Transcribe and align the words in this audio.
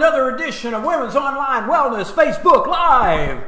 Another 0.00 0.34
edition 0.34 0.72
of 0.72 0.82
Women's 0.82 1.14
Online 1.14 1.68
Wellness 1.68 2.10
Facebook 2.10 2.66
Live. 2.66 3.44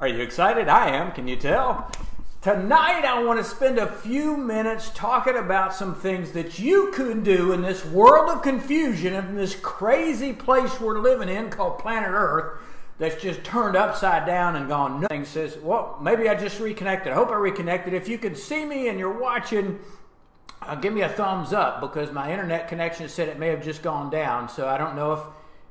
Are 0.00 0.08
you 0.08 0.18
excited? 0.18 0.66
I 0.66 0.88
am, 0.88 1.12
can 1.12 1.28
you 1.28 1.36
tell? 1.36 1.88
Tonight, 2.42 3.04
I 3.04 3.22
want 3.22 3.38
to 3.38 3.44
spend 3.44 3.78
a 3.78 3.86
few 3.86 4.36
minutes 4.36 4.90
talking 4.96 5.36
about 5.36 5.72
some 5.72 5.94
things 5.94 6.32
that 6.32 6.58
you 6.58 6.90
can 6.90 7.22
do 7.22 7.52
in 7.52 7.62
this 7.62 7.84
world 7.84 8.30
of 8.30 8.42
confusion, 8.42 9.14
in 9.14 9.36
this 9.36 9.54
crazy 9.54 10.32
place 10.32 10.80
we're 10.80 10.98
living 10.98 11.28
in 11.28 11.50
called 11.50 11.78
planet 11.78 12.10
Earth 12.10 12.60
that's 12.98 13.22
just 13.22 13.44
turned 13.44 13.76
upside 13.76 14.26
down 14.26 14.56
and 14.56 14.66
gone 14.66 15.02
nothing 15.02 15.24
says 15.24 15.56
well 15.62 15.96
maybe 16.02 16.28
i 16.28 16.34
just 16.34 16.60
reconnected 16.60 17.12
i 17.12 17.14
hope 17.14 17.30
i 17.30 17.34
reconnected 17.34 17.94
if 17.94 18.08
you 18.08 18.18
can 18.18 18.34
see 18.34 18.64
me 18.66 18.88
and 18.88 18.98
you're 18.98 19.18
watching 19.18 19.78
uh, 20.62 20.74
give 20.74 20.92
me 20.92 21.00
a 21.00 21.08
thumbs 21.08 21.54
up 21.54 21.80
because 21.80 22.12
my 22.12 22.30
internet 22.30 22.68
connection 22.68 23.08
said 23.08 23.26
it 23.26 23.38
may 23.38 23.48
have 23.48 23.64
just 23.64 23.82
gone 23.82 24.10
down 24.10 24.50
so 24.50 24.68
i 24.68 24.76
don't 24.76 24.94
know 24.94 25.12
if 25.12 25.20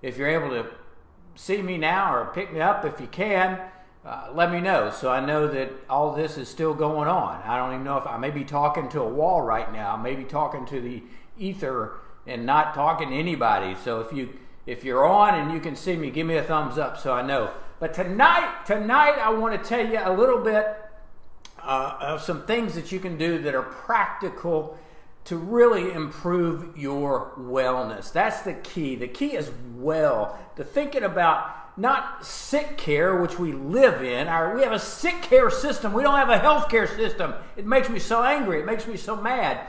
if 0.02 0.17
you're 0.17 0.30
able 0.30 0.50
to 0.50 0.66
see 1.36 1.61
me 1.61 1.78
now 1.78 2.14
or 2.14 2.25
pick 2.33 2.53
me 2.53 2.59
up 2.59 2.86
if 2.86 3.00
you 3.00 3.08
can 3.08 3.59
uh, 4.06 4.30
let 4.33 4.52
me 4.52 4.59
know 4.59 4.89
so 4.89 5.09
i 5.09 5.23
know 5.23 5.47
that 5.47 5.72
all 5.89 6.14
this 6.14 6.38
is 6.38 6.47
still 6.47 6.73
going 6.73 7.08
on 7.08 7.41
i 7.44 7.58
don't 7.58 7.73
even 7.73 7.83
know 7.83 7.97
if 7.97 8.08
i 8.08 8.17
may 8.17 8.31
be 8.31 8.44
talking 8.44 8.89
to 8.89 9.02
a 9.02 9.08
wall 9.08 9.41
right 9.41 9.72
now 9.72 9.94
i 9.94 10.02
may 10.02 10.16
be 10.16 10.23
talking 10.23 10.66
to 10.66 10.81
the 10.81 11.02
ether 11.38 11.94
and 12.28 12.45
not 12.45 12.73
talking 12.73 13.09
to 13.09 13.16
anybody 13.16 13.75
so 13.83 14.02
if 14.02 14.11
you 14.11 14.30
if 14.69 14.83
you're 14.83 15.03
on 15.03 15.33
and 15.33 15.52
you 15.52 15.59
can 15.59 15.75
see 15.75 15.95
me, 15.95 16.11
give 16.11 16.28
me 16.28 16.36
a 16.36 16.44
thumbs 16.44 16.78
up 16.78 17.00
so 17.00 17.11
I 17.11 17.23
know. 17.23 17.52
But 17.80 17.95
tonight, 17.95 18.66
tonight 18.67 19.16
I 19.17 19.31
want 19.31 19.59
to 19.61 19.67
tell 19.67 19.84
you 19.84 20.00
a 20.00 20.13
little 20.13 20.39
bit 20.39 20.78
uh, 21.63 21.97
of 22.00 22.22
some 22.22 22.45
things 22.45 22.75
that 22.75 22.91
you 22.91 23.00
can 23.00 23.17
do 23.17 23.41
that 23.41 23.56
are 23.56 23.63
practical 23.63 24.78
to 25.25 25.38
really 25.38 25.92
improve 25.92 26.78
your 26.78 27.34
wellness. 27.38 28.12
That's 28.12 28.42
the 28.42 28.53
key. 28.53 28.95
The 28.95 29.08
key 29.08 29.36
is 29.36 29.52
well, 29.75 30.39
to 30.56 30.64
thinking 30.64 31.03
about 31.03 31.78
not 31.78 32.25
sick 32.25 32.78
care, 32.78 33.22
which 33.22 33.40
we 33.40 33.53
live 33.53 34.03
in. 34.03 34.28
Our, 34.28 34.56
we 34.56 34.64
have 34.64 34.73
a 34.73 34.80
sick 34.80 35.22
care 35.22 35.50
system. 35.50 35.94
We 35.94 36.03
don't 36.03 36.17
have 36.17 36.30
a 36.30 36.38
health 36.38 36.70
care 36.70 36.88
system. 36.88 37.34
It 37.56 37.66
makes 37.66 37.90
me 37.90 38.00
so 38.00 38.23
angry. 38.23 38.59
It 38.59 38.66
makes 38.66 38.86
me 38.88 38.97
so 38.97 39.16
mad 39.16 39.67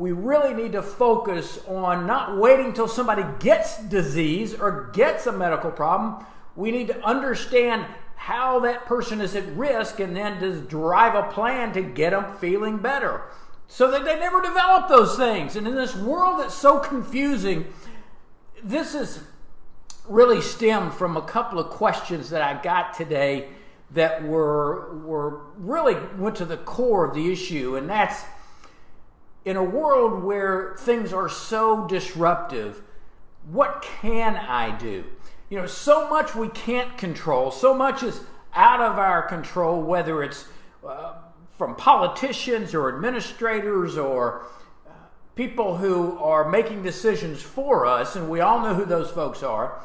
we 0.00 0.12
really 0.12 0.54
need 0.54 0.72
to 0.72 0.80
focus 0.82 1.60
on 1.68 2.06
not 2.06 2.38
waiting 2.38 2.72
till 2.72 2.88
somebody 2.88 3.22
gets 3.38 3.82
disease 3.84 4.54
or 4.54 4.90
gets 4.94 5.26
a 5.26 5.32
medical 5.32 5.70
problem. 5.70 6.24
We 6.56 6.70
need 6.70 6.86
to 6.86 7.04
understand 7.06 7.84
how 8.16 8.60
that 8.60 8.86
person 8.86 9.20
is 9.20 9.36
at 9.36 9.46
risk 9.54 10.00
and 10.00 10.16
then 10.16 10.40
just 10.40 10.68
drive 10.68 11.14
a 11.14 11.30
plan 11.30 11.74
to 11.74 11.82
get 11.82 12.10
them 12.10 12.34
feeling 12.38 12.78
better 12.78 13.24
so 13.72 13.88
that 13.88 14.04
they 14.04 14.18
never 14.18 14.42
develop 14.42 14.88
those 14.88 15.16
things. 15.16 15.54
And 15.54 15.66
in 15.66 15.76
this 15.76 15.94
world 15.94 16.40
that's 16.40 16.54
so 16.54 16.80
confusing, 16.80 17.72
this 18.64 18.96
is 18.96 19.20
really 20.08 20.42
stemmed 20.42 20.92
from 20.92 21.16
a 21.16 21.22
couple 21.22 21.60
of 21.60 21.70
questions 21.70 22.30
that 22.30 22.42
I 22.42 22.60
got 22.60 22.94
today 22.94 23.48
that 23.92 24.24
were 24.24 24.98
were 25.04 25.42
really 25.56 25.94
went 26.18 26.34
to 26.36 26.44
the 26.44 26.56
core 26.56 27.04
of 27.06 27.14
the 27.14 27.30
issue 27.32 27.76
and 27.76 27.88
that's 27.88 28.24
in 29.44 29.56
a 29.56 29.62
world 29.62 30.24
where 30.24 30.76
things 30.80 31.12
are 31.12 31.28
so 31.28 31.86
disruptive, 31.86 32.82
what 33.50 33.82
can 33.82 34.34
I 34.36 34.76
do? 34.76 35.04
You 35.48 35.58
know, 35.58 35.66
so 35.66 36.10
much 36.10 36.34
we 36.34 36.48
can't 36.48 36.98
control, 36.98 37.52
so 37.52 37.72
much 37.72 38.02
is 38.02 38.20
out 38.52 38.80
of 38.80 38.98
our 38.98 39.22
control, 39.22 39.80
whether 39.80 40.24
it's 40.24 40.46
uh, 40.86 41.14
from 41.60 41.76
politicians 41.76 42.74
or 42.74 42.88
administrators 42.88 43.98
or 43.98 44.46
uh, 44.88 44.92
people 45.34 45.76
who 45.76 46.16
are 46.16 46.48
making 46.48 46.82
decisions 46.82 47.42
for 47.42 47.84
us, 47.84 48.16
and 48.16 48.30
we 48.30 48.40
all 48.40 48.60
know 48.60 48.72
who 48.72 48.86
those 48.86 49.10
folks 49.10 49.42
are. 49.42 49.78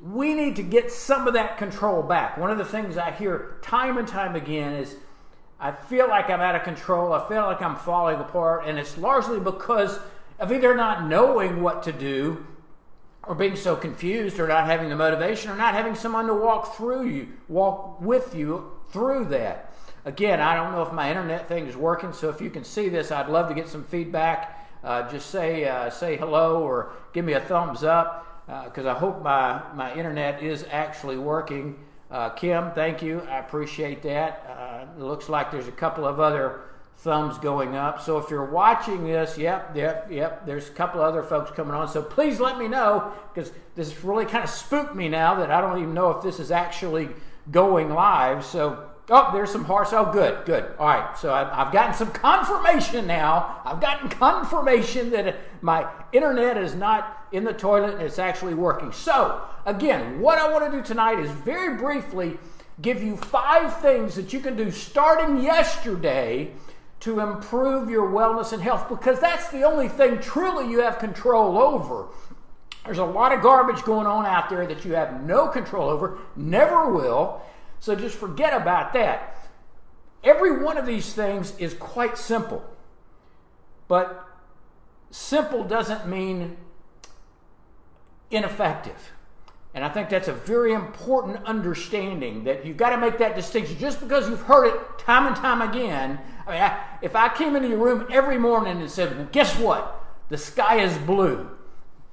We 0.00 0.32
need 0.32 0.56
to 0.56 0.62
get 0.62 0.90
some 0.90 1.28
of 1.28 1.34
that 1.34 1.58
control 1.58 2.02
back. 2.02 2.38
One 2.38 2.50
of 2.50 2.56
the 2.56 2.64
things 2.64 2.96
I 2.96 3.10
hear 3.10 3.58
time 3.60 3.98
and 3.98 4.08
time 4.08 4.36
again 4.36 4.72
is 4.72 4.96
I 5.60 5.72
feel 5.72 6.08
like 6.08 6.30
I'm 6.30 6.40
out 6.40 6.54
of 6.54 6.62
control. 6.62 7.12
I 7.12 7.28
feel 7.28 7.42
like 7.42 7.60
I'm 7.60 7.76
falling 7.76 8.18
apart. 8.18 8.66
And 8.66 8.78
it's 8.78 8.96
largely 8.96 9.40
because 9.40 9.98
of 10.38 10.50
either 10.50 10.74
not 10.74 11.06
knowing 11.06 11.60
what 11.60 11.82
to 11.82 11.92
do 11.92 12.46
or 13.22 13.34
being 13.34 13.56
so 13.56 13.76
confused 13.76 14.40
or 14.40 14.48
not 14.48 14.64
having 14.64 14.88
the 14.88 14.96
motivation 14.96 15.50
or 15.50 15.56
not 15.56 15.74
having 15.74 15.94
someone 15.94 16.26
to 16.28 16.34
walk 16.34 16.74
through 16.74 17.06
you, 17.06 17.28
walk 17.48 18.00
with 18.00 18.34
you 18.34 18.72
through 18.88 19.26
that. 19.26 19.63
Again, 20.04 20.40
I 20.40 20.54
don't 20.54 20.72
know 20.72 20.82
if 20.82 20.92
my 20.92 21.08
internet 21.08 21.48
thing 21.48 21.66
is 21.66 21.76
working, 21.76 22.12
so 22.12 22.28
if 22.28 22.40
you 22.40 22.50
can 22.50 22.64
see 22.64 22.88
this, 22.88 23.10
I'd 23.10 23.28
love 23.28 23.48
to 23.48 23.54
get 23.54 23.68
some 23.68 23.84
feedback. 23.84 24.68
Uh, 24.82 25.10
just 25.10 25.30
say 25.30 25.66
uh, 25.66 25.88
say 25.88 26.16
hello 26.16 26.62
or 26.62 26.92
give 27.14 27.24
me 27.24 27.32
a 27.32 27.40
thumbs 27.40 27.82
up 27.84 28.44
because 28.64 28.84
uh, 28.84 28.90
I 28.90 28.94
hope 28.94 29.22
my, 29.22 29.62
my 29.74 29.94
internet 29.94 30.42
is 30.42 30.66
actually 30.70 31.16
working. 31.16 31.78
Uh, 32.10 32.28
Kim, 32.30 32.70
thank 32.72 33.02
you. 33.02 33.22
I 33.30 33.38
appreciate 33.38 34.02
that. 34.02 34.44
Uh, 34.98 35.02
looks 35.02 35.30
like 35.30 35.50
there's 35.50 35.68
a 35.68 35.72
couple 35.72 36.04
of 36.06 36.20
other 36.20 36.60
thumbs 36.98 37.38
going 37.38 37.74
up. 37.74 38.00
So 38.00 38.18
if 38.18 38.30
you're 38.30 38.44
watching 38.44 39.04
this, 39.04 39.38
yep, 39.38 39.74
yep, 39.74 40.08
yep, 40.10 40.46
there's 40.46 40.68
a 40.68 40.72
couple 40.72 41.00
other 41.00 41.22
folks 41.22 41.50
coming 41.50 41.74
on. 41.74 41.88
So 41.88 42.02
please 42.02 42.38
let 42.38 42.58
me 42.58 42.68
know 42.68 43.12
because 43.32 43.52
this 43.74 44.04
really 44.04 44.26
kind 44.26 44.44
of 44.44 44.50
spooked 44.50 44.94
me 44.94 45.08
now 45.08 45.34
that 45.36 45.50
I 45.50 45.60
don't 45.60 45.78
even 45.78 45.94
know 45.94 46.10
if 46.10 46.22
this 46.22 46.40
is 46.40 46.50
actually 46.50 47.08
going 47.50 47.90
live. 47.90 48.44
So, 48.44 48.90
oh, 49.10 49.30
there's 49.32 49.50
some 49.50 49.64
horse. 49.64 49.92
Oh, 49.92 50.10
good, 50.12 50.44
good. 50.44 50.64
All 50.78 50.86
right. 50.86 51.16
So 51.18 51.32
I've, 51.32 51.48
I've 51.48 51.72
gotten 51.72 51.94
some 51.94 52.10
confirmation 52.10 53.06
now. 53.06 53.60
I've 53.64 53.80
gotten 53.80 54.08
confirmation 54.08 55.10
that 55.10 55.36
my 55.62 55.88
internet 56.12 56.56
is 56.56 56.74
not 56.74 57.26
in 57.32 57.44
the 57.44 57.52
toilet 57.52 57.94
and 57.94 58.02
it's 58.02 58.18
actually 58.18 58.54
working. 58.54 58.92
So, 58.92 59.42
again, 59.66 60.20
what 60.20 60.38
I 60.38 60.50
want 60.50 60.70
to 60.70 60.78
do 60.78 60.84
tonight 60.84 61.18
is 61.18 61.30
very 61.30 61.76
briefly 61.76 62.38
give 62.80 63.02
you 63.02 63.16
five 63.16 63.80
things 63.80 64.14
that 64.16 64.32
you 64.32 64.40
can 64.40 64.56
do 64.56 64.70
starting 64.70 65.42
yesterday 65.42 66.52
to 67.00 67.20
improve 67.20 67.90
your 67.90 68.10
wellness 68.10 68.52
and 68.52 68.62
health 68.62 68.88
because 68.88 69.20
that's 69.20 69.48
the 69.50 69.62
only 69.62 69.88
thing 69.88 70.18
truly 70.20 70.70
you 70.70 70.80
have 70.80 70.98
control 70.98 71.58
over. 71.58 72.06
There's 72.84 72.98
a 72.98 73.04
lot 73.04 73.32
of 73.32 73.42
garbage 73.42 73.82
going 73.84 74.06
on 74.06 74.26
out 74.26 74.48
there 74.48 74.66
that 74.66 74.84
you 74.84 74.94
have 74.94 75.22
no 75.22 75.48
control 75.48 75.88
over, 75.88 76.18
never 76.36 76.90
will. 76.92 77.42
So 77.84 77.94
just 77.94 78.16
forget 78.16 78.58
about 78.58 78.94
that. 78.94 79.36
Every 80.22 80.64
one 80.64 80.78
of 80.78 80.86
these 80.86 81.12
things 81.12 81.54
is 81.58 81.74
quite 81.74 82.16
simple. 82.16 82.64
But 83.88 84.26
simple 85.10 85.64
doesn't 85.64 86.08
mean 86.08 86.56
ineffective. 88.30 89.12
And 89.74 89.84
I 89.84 89.90
think 89.90 90.08
that's 90.08 90.28
a 90.28 90.32
very 90.32 90.72
important 90.72 91.44
understanding 91.44 92.44
that 92.44 92.64
you've 92.64 92.78
got 92.78 92.88
to 92.88 92.96
make 92.96 93.18
that 93.18 93.36
distinction. 93.36 93.76
Just 93.76 94.00
because 94.00 94.30
you've 94.30 94.40
heard 94.40 94.68
it 94.68 94.98
time 94.98 95.26
and 95.26 95.36
time 95.36 95.60
again, 95.60 96.18
I 96.46 96.50
mean, 96.50 96.62
I, 96.62 96.82
if 97.02 97.14
I 97.14 97.28
came 97.28 97.54
into 97.54 97.68
your 97.68 97.84
room 97.84 98.06
every 98.10 98.38
morning 98.38 98.80
and 98.80 98.90
said, 98.90 99.14
well, 99.14 99.28
guess 99.30 99.58
what? 99.58 100.02
The 100.30 100.38
sky 100.38 100.80
is 100.80 100.96
blue. 100.96 101.50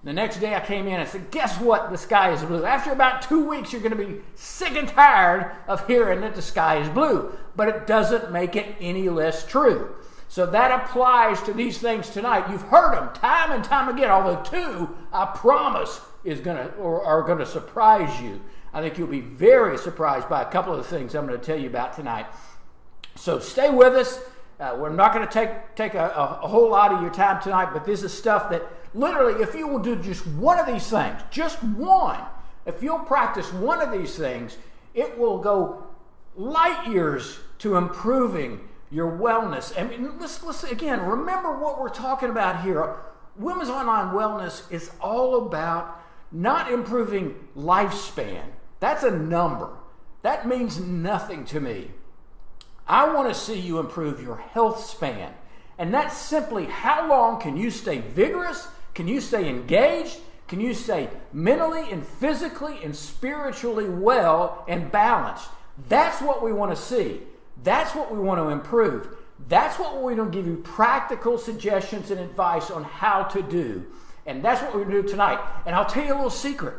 The 0.04 0.14
next 0.14 0.40
day 0.40 0.56
I 0.56 0.60
came 0.60 0.88
in 0.88 1.00
and 1.00 1.08
said, 1.08 1.30
guess 1.30 1.60
what? 1.60 1.92
The 1.92 1.98
sky 1.98 2.32
is 2.32 2.44
blue. 2.44 2.66
After 2.66 2.92
about 2.92 3.22
two 3.22 3.48
weeks, 3.48 3.72
you're 3.72 3.82
going 3.82 3.96
to 3.96 4.04
be 4.04 4.22
sick 4.34 4.76
and 4.76 4.88
tired 4.88 5.52
of 5.68 5.86
hearing 5.86 6.22
that 6.22 6.34
the 6.34 6.42
sky 6.42 6.78
is 6.78 6.90
blue. 6.90 7.38
But 7.56 7.68
it 7.68 7.86
doesn't 7.86 8.32
make 8.32 8.56
it 8.56 8.76
any 8.80 9.10
less 9.10 9.46
true. 9.46 9.96
So 10.28 10.46
that 10.48 10.72
applies 10.72 11.42
to 11.44 11.54
these 11.54 11.78
things 11.78 12.10
tonight. 12.10 12.50
You've 12.50 12.64
heard 12.64 12.96
them 12.96 13.14
time 13.14 13.52
and 13.52 13.64
time 13.64 13.90
again, 13.90 14.10
although 14.10 14.42
two, 14.42 14.90
I 15.14 15.26
promise, 15.36 16.02
is 16.24 16.40
going 16.40 16.58
to 16.58 16.74
or 16.76 17.04
are 17.04 17.22
going 17.22 17.40
to 17.40 17.46
surprise 17.46 18.22
you. 18.22 18.42
I 18.74 18.82
think 18.82 18.98
you'll 18.98 19.08
be 19.08 19.22
very 19.22 19.78
surprised 19.78 20.30
by 20.30 20.42
a 20.42 20.50
couple 20.50 20.74
of 20.74 20.78
the 20.78 20.84
things 20.86 21.14
I'm 21.14 21.28
going 21.28 21.40
to 21.40 21.46
tell 21.46 21.60
you 21.60 21.68
about 21.68 21.94
tonight. 21.94 22.26
So 23.16 23.40
stay 23.40 23.70
with 23.70 23.94
us. 23.94 24.20
Uh, 24.60 24.78
we're 24.80 24.90
not 24.90 25.14
going 25.14 25.28
to 25.28 25.34
take 25.34 25.76
take 25.76 25.96
a, 25.96 26.10
a, 26.10 26.40
a 26.44 26.48
whole 26.48 26.70
lot 26.70 26.92
of 26.92 27.02
your 27.02 27.12
time 27.12 27.42
tonight, 27.42 27.72
but 27.74 27.86
this 27.86 28.02
is 28.04 28.14
stuff 28.14 28.50
that 28.52 28.64
literally, 28.94 29.42
if 29.42 29.56
you 29.56 29.68
will 29.68 29.80
do 29.80 29.96
just 29.96 30.26
one 30.28 30.60
of 30.60 30.66
these 30.66 30.90
things, 30.90 31.22
just 31.30 31.62
one, 31.64 32.20
if 32.66 32.84
you'll 32.84 33.00
practice 33.00 33.52
one 33.54 33.82
of 33.82 33.92
these 33.92 34.16
things, 34.16 34.58
it 34.94 35.18
will 35.18 35.38
go 35.38 35.84
light 36.36 36.88
years 36.88 37.40
to 37.60 37.76
improving 37.76 38.60
your 38.90 39.12
wellness. 39.12 39.80
I 39.80 39.84
mean, 39.84 40.20
let's, 40.20 40.44
let's 40.44 40.64
again 40.64 41.02
remember 41.02 41.58
what 41.58 41.80
we're 41.80 41.90
talking 41.90 42.30
about 42.30 42.64
here. 42.64 42.96
Women's 43.38 43.70
Online 43.70 44.14
Wellness 44.14 44.70
is 44.72 44.92
all 45.00 45.48
about 45.48 46.02
not 46.32 46.72
improving 46.72 47.36
lifespan. 47.56 48.44
That's 48.80 49.04
a 49.04 49.12
number. 49.12 49.70
That 50.22 50.48
means 50.48 50.80
nothing 50.80 51.46
to 51.46 51.60
me. 51.60 51.92
I 52.88 53.14
want 53.14 53.30
to 53.30 53.40
see 53.40 53.60
you 53.60 53.80
improve 53.80 54.22
your 54.22 54.38
health 54.38 54.84
span. 54.84 55.34
And 55.78 55.94
that's 55.94 56.18
simply 56.18 56.66
how 56.66 57.08
long 57.08 57.40
can 57.40 57.58
you 57.58 57.72
stay 57.72 58.00
vigorous? 58.00 58.68
Can 58.94 59.08
you 59.08 59.22
stay 59.22 59.50
engaged? 59.50 60.18
Can 60.48 60.60
you 60.60 60.74
stay 60.74 61.10
mentally 61.32 61.92
and 61.92 62.06
physically 62.06 62.84
and 62.84 62.96
spiritually 62.96 63.88
well 63.88 64.66
and 64.68 64.92
balanced? 64.92 65.50
That's 65.88 66.22
what 66.22 66.44
we 66.44 66.52
want 66.52 66.76
to 66.76 66.82
see. 66.82 67.22
That's 67.64 67.96
what 67.96 68.14
we 68.14 68.20
want 68.20 68.40
to 68.40 68.50
improve. 68.50 69.16
That's 69.48 69.80
what 69.80 70.02
we're 70.02 70.16
going 70.16 70.32
to 70.32 70.38
give 70.38 70.48
you 70.48 70.58
practical 70.58 71.38
suggestions 71.38 72.12
and 72.12 72.20
advice 72.20 72.70
on 72.70 72.84
how 72.84 73.24
to 73.24 73.42
do. 73.42 73.86
And 74.26 74.44
that's 74.44 74.62
what 74.62 74.76
we're 74.76 74.84
going 74.84 74.96
to 74.96 75.02
do 75.04 75.08
tonight. 75.08 75.40
And 75.66 75.76
I'll 75.76 75.86
tell 75.86 76.06
you 76.06 76.14
a 76.14 76.16
little 76.16 76.30
secret. 76.30 76.76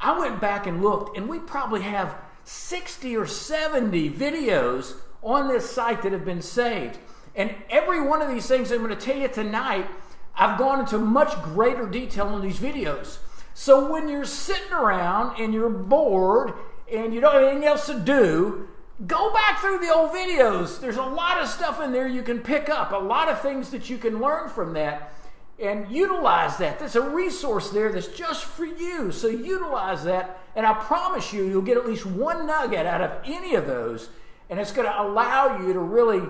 I 0.00 0.18
went 0.18 0.40
back 0.40 0.66
and 0.66 0.82
looked, 0.82 1.16
and 1.16 1.28
we 1.28 1.38
probably 1.38 1.82
have 1.82 2.14
60 2.44 3.16
or 3.16 3.26
70 3.26 4.10
videos 4.10 4.94
on 5.22 5.48
this 5.48 5.68
site 5.68 6.02
that 6.02 6.12
have 6.12 6.24
been 6.24 6.42
saved. 6.42 6.98
And 7.34 7.54
every 7.70 8.00
one 8.00 8.22
of 8.22 8.28
these 8.28 8.46
things 8.46 8.70
I'm 8.70 8.82
going 8.82 8.96
to 8.96 9.00
tell 9.00 9.16
you 9.16 9.28
tonight, 9.28 9.88
I've 10.36 10.58
gone 10.58 10.80
into 10.80 10.98
much 10.98 11.40
greater 11.42 11.86
detail 11.86 12.34
in 12.36 12.42
these 12.42 12.58
videos. 12.58 13.18
So 13.54 13.90
when 13.90 14.08
you're 14.08 14.24
sitting 14.24 14.72
around 14.72 15.40
and 15.40 15.54
you're 15.54 15.70
bored 15.70 16.54
and 16.92 17.14
you 17.14 17.20
don't 17.20 17.34
have 17.34 17.44
anything 17.44 17.64
else 17.64 17.86
to 17.86 17.98
do, 17.98 18.68
go 19.06 19.32
back 19.32 19.60
through 19.60 19.78
the 19.78 19.92
old 19.94 20.10
videos. 20.10 20.80
There's 20.80 20.96
a 20.96 21.02
lot 21.02 21.40
of 21.40 21.48
stuff 21.48 21.80
in 21.80 21.92
there 21.92 22.08
you 22.08 22.22
can 22.22 22.40
pick 22.40 22.68
up, 22.68 22.92
a 22.92 22.96
lot 22.96 23.28
of 23.28 23.40
things 23.40 23.70
that 23.70 23.88
you 23.88 23.96
can 23.96 24.20
learn 24.20 24.48
from 24.48 24.72
that 24.74 25.12
and 25.60 25.88
utilize 25.88 26.56
that. 26.58 26.78
There's 26.78 26.96
a 26.96 27.08
resource 27.08 27.70
there 27.70 27.92
that's 27.92 28.08
just 28.08 28.44
for 28.44 28.64
you. 28.64 29.12
So 29.12 29.28
utilize 29.28 30.02
that, 30.04 30.40
and 30.56 30.66
I 30.66 30.74
promise 30.74 31.32
you, 31.32 31.44
you'll 31.44 31.62
get 31.62 31.76
at 31.76 31.86
least 31.86 32.06
one 32.06 32.46
nugget 32.46 32.86
out 32.86 33.00
of 33.00 33.12
any 33.24 33.54
of 33.54 33.66
those, 33.66 34.08
and 34.50 34.58
it's 34.58 34.72
going 34.72 34.88
to 34.88 35.02
allow 35.02 35.60
you 35.60 35.72
to 35.72 35.78
really 35.78 36.22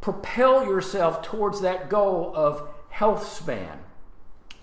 propel 0.00 0.66
yourself 0.66 1.22
towards 1.22 1.60
that 1.62 1.88
goal 1.88 2.32
of 2.34 2.68
health 2.90 3.26
span. 3.26 3.78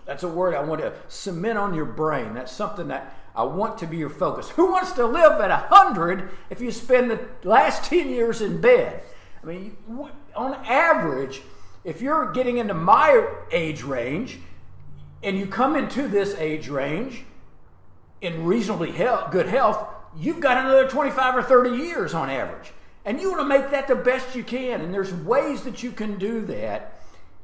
That's 0.05 0.23
a 0.23 0.29
word 0.29 0.55
I 0.55 0.61
want 0.61 0.81
to 0.81 0.93
cement 1.09 1.57
on 1.57 1.73
your 1.73 1.85
brain. 1.85 2.33
That's 2.33 2.51
something 2.51 2.87
that 2.87 3.13
I 3.35 3.43
want 3.43 3.77
to 3.79 3.87
be 3.87 3.97
your 3.97 4.09
focus. 4.09 4.49
Who 4.51 4.71
wants 4.71 4.93
to 4.93 5.05
live 5.05 5.39
at 5.41 5.69
100 5.69 6.29
if 6.49 6.61
you 6.61 6.71
spend 6.71 7.11
the 7.11 7.27
last 7.43 7.83
10 7.89 8.09
years 8.09 8.41
in 8.41 8.61
bed? 8.61 9.03
I 9.43 9.45
mean, 9.45 9.77
on 10.35 10.53
average, 10.65 11.41
if 11.83 12.01
you're 12.01 12.31
getting 12.31 12.57
into 12.57 12.73
my 12.73 13.27
age 13.51 13.83
range 13.83 14.39
and 15.23 15.37
you 15.37 15.45
come 15.45 15.75
into 15.75 16.07
this 16.07 16.35
age 16.35 16.67
range 16.67 17.23
in 18.21 18.45
reasonably 18.45 18.91
health, 18.91 19.31
good 19.31 19.47
health, 19.47 19.87
you've 20.17 20.39
got 20.39 20.57
another 20.57 20.87
25 20.87 21.35
or 21.35 21.43
30 21.43 21.77
years 21.77 22.13
on 22.13 22.29
average. 22.29 22.71
And 23.05 23.21
you 23.21 23.31
want 23.31 23.41
to 23.41 23.47
make 23.47 23.71
that 23.71 23.87
the 23.87 23.95
best 23.95 24.35
you 24.35 24.43
can. 24.43 24.81
And 24.81 24.93
there's 24.93 25.13
ways 25.13 25.63
that 25.63 25.81
you 25.81 25.91
can 25.91 26.17
do 26.17 26.41
that, 26.47 26.96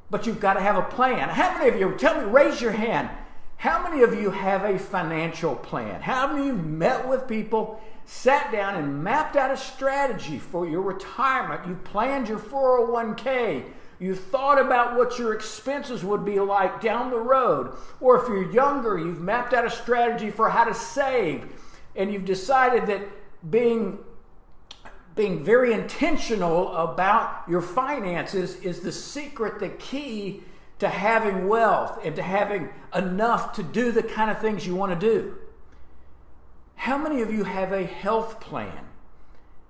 but 0.09 0.25
you've 0.25 0.39
got 0.39 0.53
to 0.53 0.61
have 0.61 0.77
a 0.77 0.83
plan. 0.83 1.29
How 1.29 1.57
many 1.57 1.69
of 1.69 1.79
you, 1.79 1.95
tell 1.97 2.19
me, 2.19 2.29
raise 2.29 2.61
your 2.61 2.71
hand. 2.71 3.09
How 3.57 3.81
many 3.81 4.03
of 4.03 4.13
you 4.13 4.29
have 4.29 4.63
a 4.63 4.77
financial 4.77 5.55
plan? 5.55 6.01
How 6.01 6.27
many 6.27 6.49
of 6.49 6.57
you 6.57 6.61
met 6.61 7.07
with 7.07 7.27
people, 7.27 7.81
sat 8.05 8.51
down, 8.51 8.75
and 8.75 9.03
mapped 9.03 9.35
out 9.35 9.51
a 9.51 9.57
strategy 9.57 10.37
for 10.37 10.67
your 10.67 10.81
retirement? 10.81 11.67
You 11.67 11.75
planned 11.75 12.27
your 12.27 12.39
401k. 12.39 13.63
You 13.99 14.15
thought 14.15 14.59
about 14.59 14.97
what 14.97 15.17
your 15.17 15.33
expenses 15.33 16.03
would 16.03 16.25
be 16.25 16.39
like 16.41 16.81
down 16.81 17.09
the 17.09 17.21
road. 17.21 17.73
Or 18.01 18.21
if 18.21 18.27
you're 18.27 18.51
younger, 18.51 18.97
you've 18.97 19.21
mapped 19.21 19.53
out 19.53 19.65
a 19.65 19.69
strategy 19.69 20.29
for 20.29 20.49
how 20.49 20.65
to 20.65 20.73
save. 20.73 21.47
And 21.95 22.11
you've 22.11 22.25
decided 22.25 22.87
that 22.87 23.01
being 23.49 23.99
being 25.15 25.43
very 25.43 25.73
intentional 25.73 26.75
about 26.75 27.43
your 27.47 27.61
finances 27.61 28.55
is 28.57 28.79
the 28.79 28.91
secret, 28.91 29.59
the 29.59 29.69
key 29.69 30.43
to 30.79 30.89
having 30.89 31.47
wealth 31.47 31.99
and 32.03 32.15
to 32.15 32.23
having 32.23 32.69
enough 32.95 33.53
to 33.53 33.63
do 33.63 33.91
the 33.91 34.03
kind 34.03 34.31
of 34.31 34.39
things 34.39 34.65
you 34.65 34.75
want 34.75 34.99
to 34.99 35.07
do. 35.07 35.35
How 36.75 36.97
many 36.97 37.21
of 37.21 37.31
you 37.31 37.43
have 37.43 37.71
a 37.71 37.83
health 37.83 38.39
plan? 38.39 38.85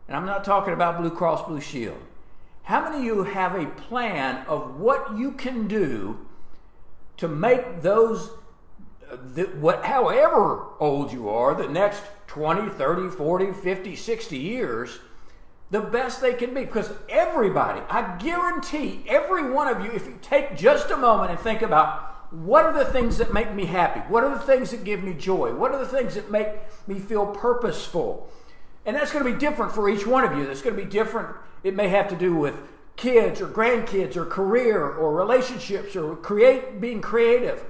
And 0.08 0.18
I'm 0.18 0.26
not 0.26 0.44
talking 0.44 0.74
about 0.74 1.00
Blue 1.00 1.12
Cross 1.12 1.48
Blue 1.48 1.62
Shield. 1.62 2.02
How 2.64 2.82
many 2.84 2.98
of 2.98 3.04
you 3.04 3.24
have 3.24 3.56
a 3.56 3.66
plan 3.66 4.46
of 4.48 4.80
what 4.80 5.18
you 5.18 5.32
can 5.32 5.68
do 5.68 6.26
to 7.18 7.28
make 7.28 7.82
those, 7.82 8.32
uh, 9.12 9.18
the, 9.36 9.44
what, 9.60 9.84
however 9.86 10.68
old 10.80 11.12
you 11.12 11.30
are, 11.30 11.54
the 11.54 11.68
next 11.68 12.02
20, 12.28 12.70
30, 12.70 13.10
40, 13.10 13.54
50, 13.54 13.96
60 13.96 14.38
years, 14.38 15.00
the 15.72 15.82
best 15.82 16.22
they 16.22 16.34
can 16.34 16.54
be. 16.54 16.62
Because 16.62 16.92
everybody, 17.10 17.82
I 17.90 18.18
guarantee 18.18 19.04
every 19.08 19.50
one 19.50 19.68
of 19.68 19.84
you, 19.84 19.92
if 19.92 20.06
you 20.06 20.18
take 20.22 20.56
just 20.56 20.92
a 20.92 20.98
moment 20.98 21.32
and 21.32 21.40
think 21.40 21.62
about 21.62 22.10
what 22.32 22.66
are 22.66 22.74
the 22.74 22.86
things 22.86 23.18
that 23.20 23.32
make 23.32 23.54
me 23.54 23.66
happy? 23.66 24.00
What 24.02 24.24
are 24.24 24.34
the 24.34 24.44
things 24.44 24.72
that 24.72 24.84
give 24.84 25.04
me 25.04 25.14
joy? 25.14 25.54
What 25.54 25.72
are 25.72 25.80
the 25.80 25.86
things 25.88 26.16
that 26.16 26.32
make 26.32 26.48
me 26.88 27.00
feel 27.00 27.28
purposeful? 27.28 28.28
And 28.86 28.96
that's 28.96 29.14
going 29.14 29.24
to 29.24 29.32
be 29.32 29.38
different 29.38 29.72
for 29.72 29.88
each 29.88 30.08
one 30.08 30.24
of 30.24 30.38
you. 30.38 30.46
That's 30.46 30.62
going 30.62 30.76
to 30.76 30.82
be 30.82 30.90
different. 30.90 31.36
It 31.64 31.76
may 31.76 31.90
have 31.90 32.10
to 32.10 32.16
do 32.16 32.36
with 32.36 32.56
kids 32.96 33.40
or 33.40 33.48
grandkids 33.48 34.16
or 34.16 34.26
career 34.26 34.84
or 34.84 35.16
relationships 35.16 35.96
or 35.96 36.16
create 36.16 36.82
being 36.82 37.02
creative. 37.02 37.64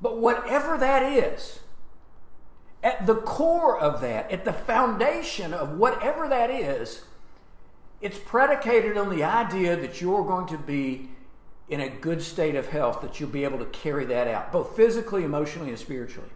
But 0.00 0.18
whatever 0.18 0.76
that 0.78 1.02
is, 1.02 1.60
at 2.86 3.04
the 3.04 3.16
core 3.16 3.76
of 3.76 4.00
that, 4.00 4.30
at 4.30 4.44
the 4.44 4.52
foundation 4.52 5.52
of 5.52 5.76
whatever 5.76 6.28
that 6.28 6.50
is, 6.50 7.02
it's 8.00 8.16
predicated 8.16 8.96
on 8.96 9.10
the 9.10 9.24
idea 9.24 9.74
that 9.74 10.00
you're 10.00 10.22
going 10.22 10.46
to 10.46 10.56
be 10.56 11.08
in 11.68 11.80
a 11.80 11.88
good 11.88 12.22
state 12.22 12.54
of 12.54 12.68
health, 12.68 13.00
that 13.02 13.18
you'll 13.18 13.28
be 13.28 13.42
able 13.42 13.58
to 13.58 13.64
carry 13.66 14.04
that 14.04 14.28
out, 14.28 14.52
both 14.52 14.76
physically, 14.76 15.24
emotionally, 15.24 15.70
and 15.70 15.78
spiritually. 15.80 16.28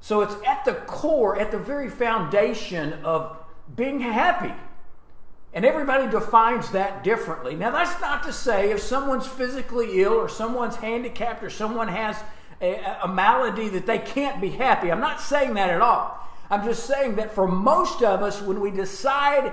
So 0.00 0.22
it's 0.22 0.34
at 0.46 0.64
the 0.64 0.72
core, 0.72 1.38
at 1.38 1.50
the 1.50 1.58
very 1.58 1.90
foundation 1.90 2.94
of 3.04 3.36
being 3.74 4.00
happy. 4.00 4.54
And 5.52 5.66
everybody 5.66 6.10
defines 6.10 6.70
that 6.70 7.04
differently. 7.04 7.54
Now, 7.54 7.70
that's 7.70 8.00
not 8.00 8.22
to 8.22 8.32
say 8.32 8.70
if 8.70 8.80
someone's 8.80 9.26
physically 9.26 10.00
ill 10.00 10.14
or 10.14 10.30
someone's 10.30 10.76
handicapped 10.76 11.42
or 11.42 11.50
someone 11.50 11.88
has 11.88 12.16
a, 12.60 12.98
a 13.02 13.08
malady 13.08 13.68
that 13.70 13.86
they 13.86 13.98
can't 13.98 14.40
be 14.40 14.50
happy. 14.50 14.90
I'm 14.90 15.00
not 15.00 15.20
saying 15.20 15.54
that 15.54 15.70
at 15.70 15.80
all. 15.80 16.18
I'm 16.50 16.64
just 16.64 16.86
saying 16.86 17.16
that 17.16 17.34
for 17.34 17.48
most 17.48 18.02
of 18.02 18.22
us, 18.22 18.40
when 18.40 18.60
we 18.60 18.70
decide 18.70 19.52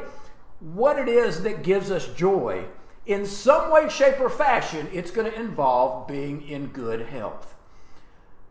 what 0.60 1.00
it 1.00 1.08
is 1.08 1.44
that 1.44 1.64
gives 1.64 1.92
us 1.92 2.08
joy, 2.10 2.66
in 3.06 3.26
some 3.26 3.72
way, 3.72 3.90
shape, 3.90 4.20
or 4.20 4.30
fashion, 4.30 4.88
it's 4.94 5.12
going 5.12 5.30
to 5.30 5.38
involve 5.38 6.08
being 6.08 6.48
in 6.48 6.68
good 6.68 7.08
health. 7.08 7.56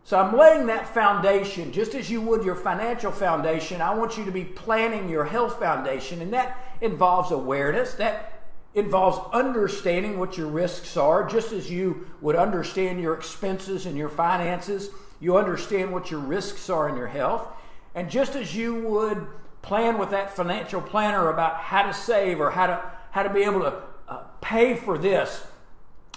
So 0.03 0.19
I'm 0.19 0.37
laying 0.37 0.67
that 0.67 0.93
foundation 0.93 1.71
just 1.71 1.95
as 1.95 2.11
you 2.11 2.21
would 2.21 2.43
your 2.43 2.55
financial 2.55 3.11
foundation. 3.11 3.81
I 3.81 3.95
want 3.95 4.17
you 4.17 4.25
to 4.25 4.31
be 4.31 4.43
planning 4.43 5.09
your 5.09 5.23
health 5.23 5.59
foundation, 5.59 6.21
and 6.21 6.33
that 6.33 6.57
involves 6.81 7.31
awareness. 7.31 7.93
That 7.93 8.32
involves 8.75 9.19
understanding 9.31 10.17
what 10.17 10.37
your 10.37 10.47
risks 10.47 10.97
are, 10.97 11.27
just 11.27 11.51
as 11.51 11.69
you 11.69 12.07
would 12.21 12.35
understand 12.35 13.01
your 13.01 13.13
expenses 13.13 13.85
and 13.85 13.97
your 13.97 14.09
finances. 14.09 14.89
You 15.19 15.37
understand 15.37 15.91
what 15.91 16.09
your 16.09 16.19
risks 16.19 16.69
are 16.69 16.89
in 16.89 16.97
your 16.97 17.07
health. 17.07 17.47
And 17.95 18.09
just 18.09 18.35
as 18.35 18.55
you 18.55 18.75
would 18.75 19.27
plan 19.61 19.97
with 19.97 20.09
that 20.09 20.35
financial 20.35 20.81
planner 20.81 21.29
about 21.29 21.57
how 21.57 21.83
to 21.83 21.93
save 21.93 22.39
or 22.39 22.51
how 22.51 22.67
to, 22.67 22.81
how 23.11 23.23
to 23.23 23.29
be 23.29 23.43
able 23.43 23.61
to 23.61 23.81
uh, 24.09 24.23
pay 24.41 24.75
for 24.75 24.97
this, 24.97 25.45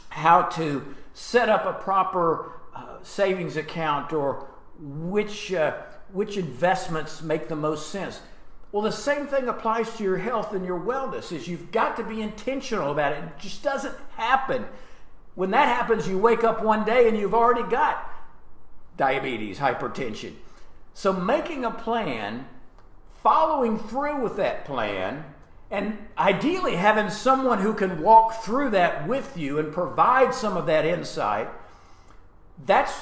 how 0.09 0.43
to 0.43 0.95
set 1.13 1.49
up 1.49 1.67
a 1.67 1.75
proper 1.75 2.53
uh, 2.75 2.97
savings 3.03 3.57
account 3.57 4.13
or 4.13 4.49
which, 4.79 5.53
uh, 5.53 5.77
which 6.13 6.37
investments 6.37 7.23
make 7.23 7.49
the 7.49 7.57
most 7.57 7.91
sense 7.91 8.21
well, 8.76 8.83
the 8.83 8.92
same 8.92 9.26
thing 9.26 9.49
applies 9.49 9.97
to 9.97 10.04
your 10.04 10.18
health 10.18 10.52
and 10.52 10.62
your 10.62 10.78
wellness 10.78 11.33
is 11.33 11.49
you've 11.49 11.73
got 11.73 11.97
to 11.97 12.04
be 12.04 12.21
intentional 12.21 12.92
about 12.92 13.12
it. 13.12 13.25
It 13.25 13.38
just 13.38 13.62
doesn't 13.62 13.95
happen. 14.18 14.66
When 15.35 15.50
that 15.52 15.66
happens, 15.66 16.06
you 16.06 16.18
wake 16.18 16.45
up 16.45 16.62
one 16.62 16.85
day 16.85 17.09
and 17.09 17.16
you've 17.16 17.33
already 17.33 17.66
got 17.71 18.06
diabetes, 18.99 19.61
hypertension. 19.61 20.35
So 20.92 21.11
making 21.11 21.64
a 21.64 21.71
plan, 21.71 22.49
following 23.23 23.78
through 23.78 24.21
with 24.21 24.37
that 24.37 24.66
plan, 24.66 25.25
and 25.71 25.97
ideally 26.18 26.76
having 26.76 27.09
someone 27.09 27.61
who 27.61 27.73
can 27.73 28.02
walk 28.02 28.42
through 28.42 28.68
that 28.73 29.09
with 29.09 29.38
you 29.38 29.59
and 29.59 29.73
provide 29.73 30.35
some 30.35 30.54
of 30.54 30.66
that 30.66 30.85
insight, 30.85 31.49
that's 32.66 32.92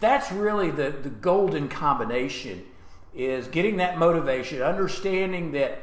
that's 0.00 0.30
really 0.30 0.70
the, 0.70 0.90
the 0.90 1.08
golden 1.08 1.70
combination 1.70 2.66
is 3.14 3.46
getting 3.48 3.76
that 3.76 3.98
motivation, 3.98 4.62
understanding 4.62 5.52
that 5.52 5.82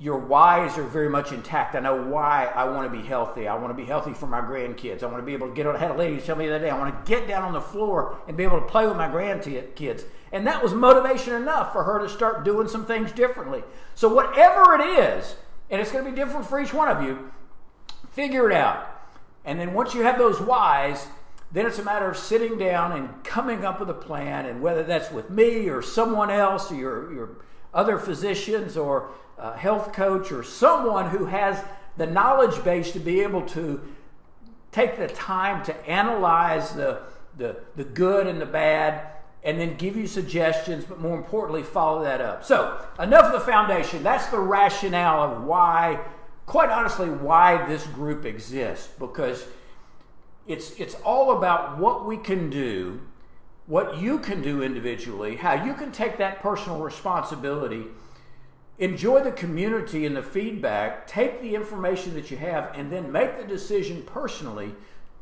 your 0.00 0.18
whys 0.18 0.78
are 0.78 0.84
very 0.84 1.08
much 1.08 1.32
intact. 1.32 1.74
I 1.74 1.80
know 1.80 2.00
why 2.04 2.46
I 2.54 2.64
want 2.64 2.90
to 2.90 2.96
be 2.96 3.04
healthy. 3.04 3.48
I 3.48 3.56
want 3.56 3.70
to 3.70 3.74
be 3.74 3.84
healthy 3.84 4.14
for 4.14 4.26
my 4.26 4.40
grandkids. 4.40 5.02
I 5.02 5.06
want 5.06 5.18
to 5.18 5.26
be 5.26 5.32
able 5.32 5.48
to 5.48 5.54
get 5.54 5.66
on. 5.66 5.74
I 5.74 5.80
had 5.80 5.90
a 5.90 5.96
lady 5.96 6.20
tell 6.20 6.36
me 6.36 6.46
the 6.46 6.54
other 6.54 6.64
day, 6.64 6.70
I 6.70 6.78
want 6.78 7.04
to 7.04 7.10
get 7.10 7.26
down 7.26 7.42
on 7.42 7.52
the 7.52 7.60
floor 7.60 8.16
and 8.28 8.36
be 8.36 8.44
able 8.44 8.60
to 8.60 8.66
play 8.66 8.86
with 8.86 8.96
my 8.96 9.08
grandkids. 9.08 10.04
And 10.30 10.46
that 10.46 10.62
was 10.62 10.72
motivation 10.72 11.34
enough 11.34 11.72
for 11.72 11.82
her 11.82 11.98
to 11.98 12.08
start 12.08 12.44
doing 12.44 12.68
some 12.68 12.86
things 12.86 13.10
differently. 13.10 13.64
So, 13.94 14.12
whatever 14.12 14.74
it 14.74 14.98
is, 14.98 15.36
and 15.68 15.80
it's 15.80 15.90
going 15.90 16.04
to 16.04 16.10
be 16.10 16.16
different 16.16 16.46
for 16.46 16.60
each 16.60 16.72
one 16.72 16.88
of 16.88 17.02
you, 17.02 17.32
figure 18.12 18.48
it 18.48 18.54
out. 18.54 18.88
And 19.44 19.58
then 19.58 19.74
once 19.74 19.94
you 19.94 20.02
have 20.02 20.18
those 20.18 20.40
whys, 20.40 21.08
then 21.50 21.66
it's 21.66 21.78
a 21.78 21.84
matter 21.84 22.10
of 22.10 22.16
sitting 22.16 22.58
down 22.58 22.92
and 22.92 23.24
coming 23.24 23.64
up 23.64 23.80
with 23.80 23.88
a 23.88 23.94
plan, 23.94 24.46
and 24.46 24.60
whether 24.60 24.82
that's 24.82 25.10
with 25.10 25.30
me 25.30 25.68
or 25.68 25.80
someone 25.80 26.30
else, 26.30 26.70
or 26.70 26.74
your, 26.74 27.12
your 27.12 27.30
other 27.72 27.98
physicians 27.98 28.76
or 28.76 29.10
a 29.38 29.56
health 29.56 29.92
coach 29.92 30.32
or 30.32 30.42
someone 30.42 31.10
who 31.10 31.26
has 31.26 31.62
the 31.96 32.06
knowledge 32.06 32.62
base 32.64 32.92
to 32.92 32.98
be 32.98 33.20
able 33.20 33.42
to 33.42 33.80
take 34.72 34.98
the 34.98 35.08
time 35.08 35.64
to 35.64 35.88
analyze 35.88 36.72
the, 36.72 37.00
the, 37.36 37.56
the 37.76 37.84
good 37.84 38.26
and 38.26 38.40
the 38.40 38.46
bad 38.46 39.06
and 39.44 39.58
then 39.58 39.76
give 39.76 39.96
you 39.96 40.06
suggestions, 40.06 40.84
but 40.84 41.00
more 41.00 41.16
importantly, 41.16 41.62
follow 41.62 42.02
that 42.02 42.20
up. 42.20 42.44
So, 42.44 42.78
enough 42.98 43.26
of 43.26 43.32
the 43.32 43.40
foundation. 43.40 44.02
That's 44.02 44.26
the 44.26 44.38
rationale 44.38 45.22
of 45.22 45.44
why, 45.44 46.00
quite 46.44 46.70
honestly, 46.70 47.08
why 47.08 47.64
this 47.66 47.86
group 47.86 48.24
exists. 48.24 48.88
Because 48.98 49.46
it's, 50.48 50.72
it's 50.80 50.94
all 51.04 51.36
about 51.36 51.78
what 51.78 52.06
we 52.06 52.16
can 52.16 52.48
do, 52.50 53.00
what 53.66 53.98
you 53.98 54.18
can 54.18 54.40
do 54.40 54.62
individually, 54.62 55.36
how 55.36 55.62
you 55.64 55.74
can 55.74 55.92
take 55.92 56.16
that 56.16 56.40
personal 56.40 56.80
responsibility, 56.80 57.84
enjoy 58.78 59.22
the 59.22 59.30
community 59.30 60.06
and 60.06 60.16
the 60.16 60.22
feedback, 60.22 61.06
take 61.06 61.42
the 61.42 61.54
information 61.54 62.14
that 62.14 62.30
you 62.30 62.38
have, 62.38 62.72
and 62.74 62.90
then 62.90 63.12
make 63.12 63.38
the 63.38 63.44
decision 63.44 64.02
personally 64.02 64.74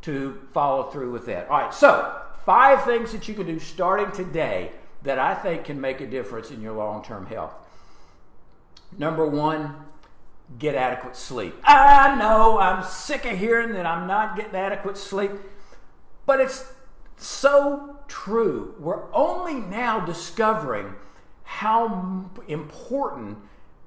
to 0.03 0.41
follow 0.53 0.85
through 0.85 1.11
with 1.11 1.27
that. 1.27 1.49
All 1.49 1.59
right, 1.59 1.75
so 1.75 2.23
five 2.45 2.85
things 2.85 3.11
that 3.11 3.27
you 3.27 3.35
can 3.35 3.47
do 3.47 3.59
starting 3.59 4.13
today 4.13 4.71
that 5.03 5.19
I 5.19 5.35
think 5.35 5.65
can 5.65 5.81
make 5.81 6.01
a 6.01 6.07
difference 6.07 6.53
in 6.53 6.63
your 6.63 6.75
long 6.75 7.03
term 7.03 7.27
health. 7.27 7.55
Number 8.97 9.27
one, 9.27 9.75
get 10.59 10.75
adequate 10.75 11.17
sleep. 11.17 11.55
I 11.65 12.17
know 12.17 12.59
I'm 12.59 12.85
sick 12.85 13.25
of 13.25 13.39
hearing 13.39 13.73
that 13.73 13.87
I'm 13.87 14.07
not 14.07 14.37
getting 14.37 14.55
adequate 14.55 14.97
sleep, 14.97 15.33
but 16.25 16.41
it's 16.41 16.73
so 17.17 17.99
true. 18.09 18.75
We're 18.79 19.13
only 19.13 19.55
now 19.55 20.01
discovering 20.01 20.95
how 21.43 22.31
important 22.49 23.39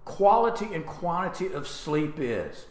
quality 0.05 0.73
and 0.73 0.85
quantity 0.85 1.53
of 1.53 1.67
sleep 1.67 2.15
is. 2.17 2.65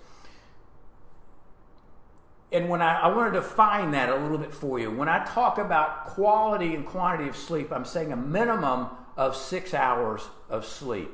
And 2.50 2.68
when 2.68 2.80
I, 2.80 3.00
I 3.00 3.08
want 3.14 3.32
to 3.32 3.40
define 3.40 3.90
that 3.90 4.08
a 4.08 4.16
little 4.16 4.38
bit 4.38 4.52
for 4.52 4.78
you, 4.78 4.90
when 4.90 5.08
I 5.08 5.24
talk 5.24 5.58
about 5.58 6.06
quality 6.06 6.74
and 6.74 6.86
quantity 6.86 7.28
of 7.28 7.36
sleep, 7.36 7.70
I'm 7.70 7.84
saying 7.84 8.10
a 8.10 8.16
minimum 8.16 8.88
of 9.16 9.36
six 9.36 9.74
hours 9.74 10.22
of 10.48 10.64
sleep. 10.64 11.10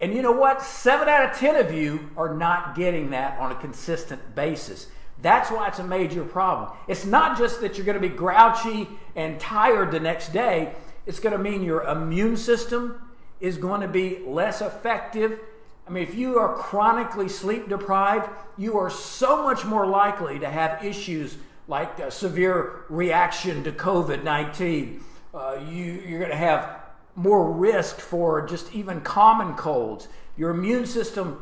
And 0.00 0.14
you 0.14 0.22
know 0.22 0.32
what? 0.32 0.62
Seven 0.62 1.08
out 1.08 1.30
of 1.30 1.36
10 1.36 1.56
of 1.56 1.72
you 1.72 2.10
are 2.16 2.34
not 2.34 2.76
getting 2.76 3.10
that 3.10 3.38
on 3.38 3.50
a 3.50 3.56
consistent 3.56 4.34
basis. 4.34 4.86
That's 5.20 5.50
why 5.50 5.66
it's 5.68 5.80
a 5.80 5.84
major 5.84 6.24
problem. 6.24 6.70
It's 6.86 7.04
not 7.04 7.36
just 7.36 7.60
that 7.60 7.76
you're 7.76 7.86
going 7.86 8.00
to 8.00 8.08
be 8.08 8.14
grouchy 8.14 8.88
and 9.16 9.40
tired 9.40 9.90
the 9.90 9.98
next 9.98 10.32
day, 10.32 10.74
it's 11.06 11.18
going 11.18 11.32
to 11.32 11.38
mean 11.38 11.64
your 11.64 11.82
immune 11.84 12.36
system 12.36 13.00
is 13.40 13.56
going 13.56 13.80
to 13.80 13.88
be 13.88 14.20
less 14.24 14.60
effective. 14.60 15.40
I 15.86 15.90
mean, 15.90 16.02
if 16.02 16.14
you 16.14 16.38
are 16.38 16.54
chronically 16.54 17.28
sleep 17.28 17.68
deprived, 17.68 18.28
you 18.56 18.76
are 18.78 18.90
so 18.90 19.42
much 19.42 19.64
more 19.64 19.86
likely 19.86 20.38
to 20.38 20.48
have 20.48 20.84
issues 20.84 21.36
like 21.66 21.98
a 21.98 22.10
severe 22.10 22.84
reaction 22.88 23.64
to 23.64 23.72
COVID 23.72 24.22
19. 24.22 25.02
Uh, 25.34 25.58
you, 25.68 25.84
you're 26.06 26.18
going 26.18 26.30
to 26.30 26.36
have 26.36 26.77
more 27.18 27.50
risk 27.50 27.98
for 27.98 28.46
just 28.46 28.72
even 28.72 29.00
common 29.00 29.54
colds. 29.54 30.08
Your 30.36 30.50
immune 30.50 30.86
system 30.86 31.40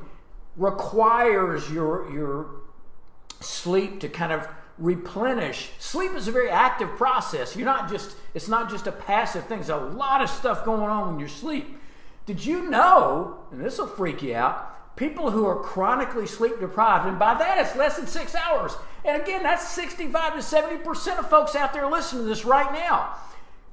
requires 0.56 1.70
your, 1.70 2.10
your 2.10 2.46
sleep 3.40 4.00
to 4.00 4.08
kind 4.08 4.32
of 4.32 4.48
replenish. 4.78 5.70
Sleep 5.78 6.12
is 6.14 6.28
a 6.28 6.32
very 6.32 6.48
active 6.48 6.88
process. 6.96 7.54
You're 7.54 7.66
not 7.66 7.90
just, 7.90 8.16
it's 8.32 8.48
not 8.48 8.70
just 8.70 8.86
a 8.86 8.92
passive 8.92 9.44
thing. 9.46 9.58
There's 9.58 9.68
a 9.68 9.76
lot 9.76 10.22
of 10.22 10.30
stuff 10.30 10.64
going 10.64 10.88
on 10.88 11.08
when 11.08 11.20
you 11.20 11.28
sleep. 11.28 11.78
Did 12.24 12.44
you 12.44 12.68
know, 12.70 13.38
and 13.52 13.62
this 13.62 13.78
will 13.78 13.86
freak 13.86 14.22
you 14.22 14.34
out, 14.34 14.96
people 14.96 15.30
who 15.30 15.44
are 15.44 15.60
chronically 15.60 16.26
sleep 16.26 16.58
deprived, 16.58 17.06
and 17.06 17.18
by 17.18 17.34
that 17.34 17.58
it's 17.58 17.76
less 17.76 17.96
than 17.96 18.06
six 18.06 18.34
hours. 18.34 18.72
And 19.04 19.20
again, 19.20 19.42
that's 19.42 19.68
65 19.68 20.32
to 20.34 20.38
70% 20.38 21.18
of 21.18 21.28
folks 21.28 21.54
out 21.54 21.74
there 21.74 21.88
listening 21.88 22.22
to 22.22 22.28
this 22.28 22.46
right 22.46 22.72
now 22.72 23.14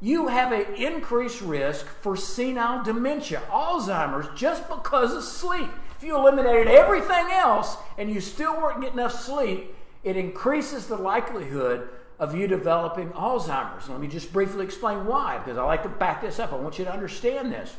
you 0.04 0.28
have 0.28 0.52
an 0.52 0.76
increased 0.76 1.40
risk 1.40 1.86
for 1.86 2.18
senile 2.18 2.84
dementia, 2.84 3.42
Alzheimer's, 3.50 4.28
just 4.38 4.68
because 4.68 5.16
of 5.16 5.24
sleep. 5.24 5.70
If 5.96 6.04
you 6.04 6.18
eliminated 6.18 6.68
everything 6.68 7.28
else 7.32 7.78
and 7.98 8.12
you 8.12 8.20
still 8.20 8.54
weren't 8.58 8.82
getting 8.82 9.00
enough 9.00 9.18
sleep, 9.18 9.74
it 10.04 10.18
increases 10.18 10.88
the 10.88 10.98
likelihood 10.98 11.88
of 12.20 12.36
you 12.36 12.48
developing 12.48 13.12
Alzheimer's. 13.12 13.88
Let 13.88 14.02
me 14.02 14.10
just 14.10 14.34
briefly 14.34 14.66
explain 14.66 15.06
why, 15.06 15.38
because 15.38 15.58
I 15.58 15.64
like 15.64 15.84
to 15.84 15.90
back 15.90 16.20
this 16.20 16.38
up. 16.38 16.52
I 16.52 16.58
want 16.58 16.78
you 16.78 16.84
to 16.84 16.92
understand 16.92 17.54
this. 17.54 17.74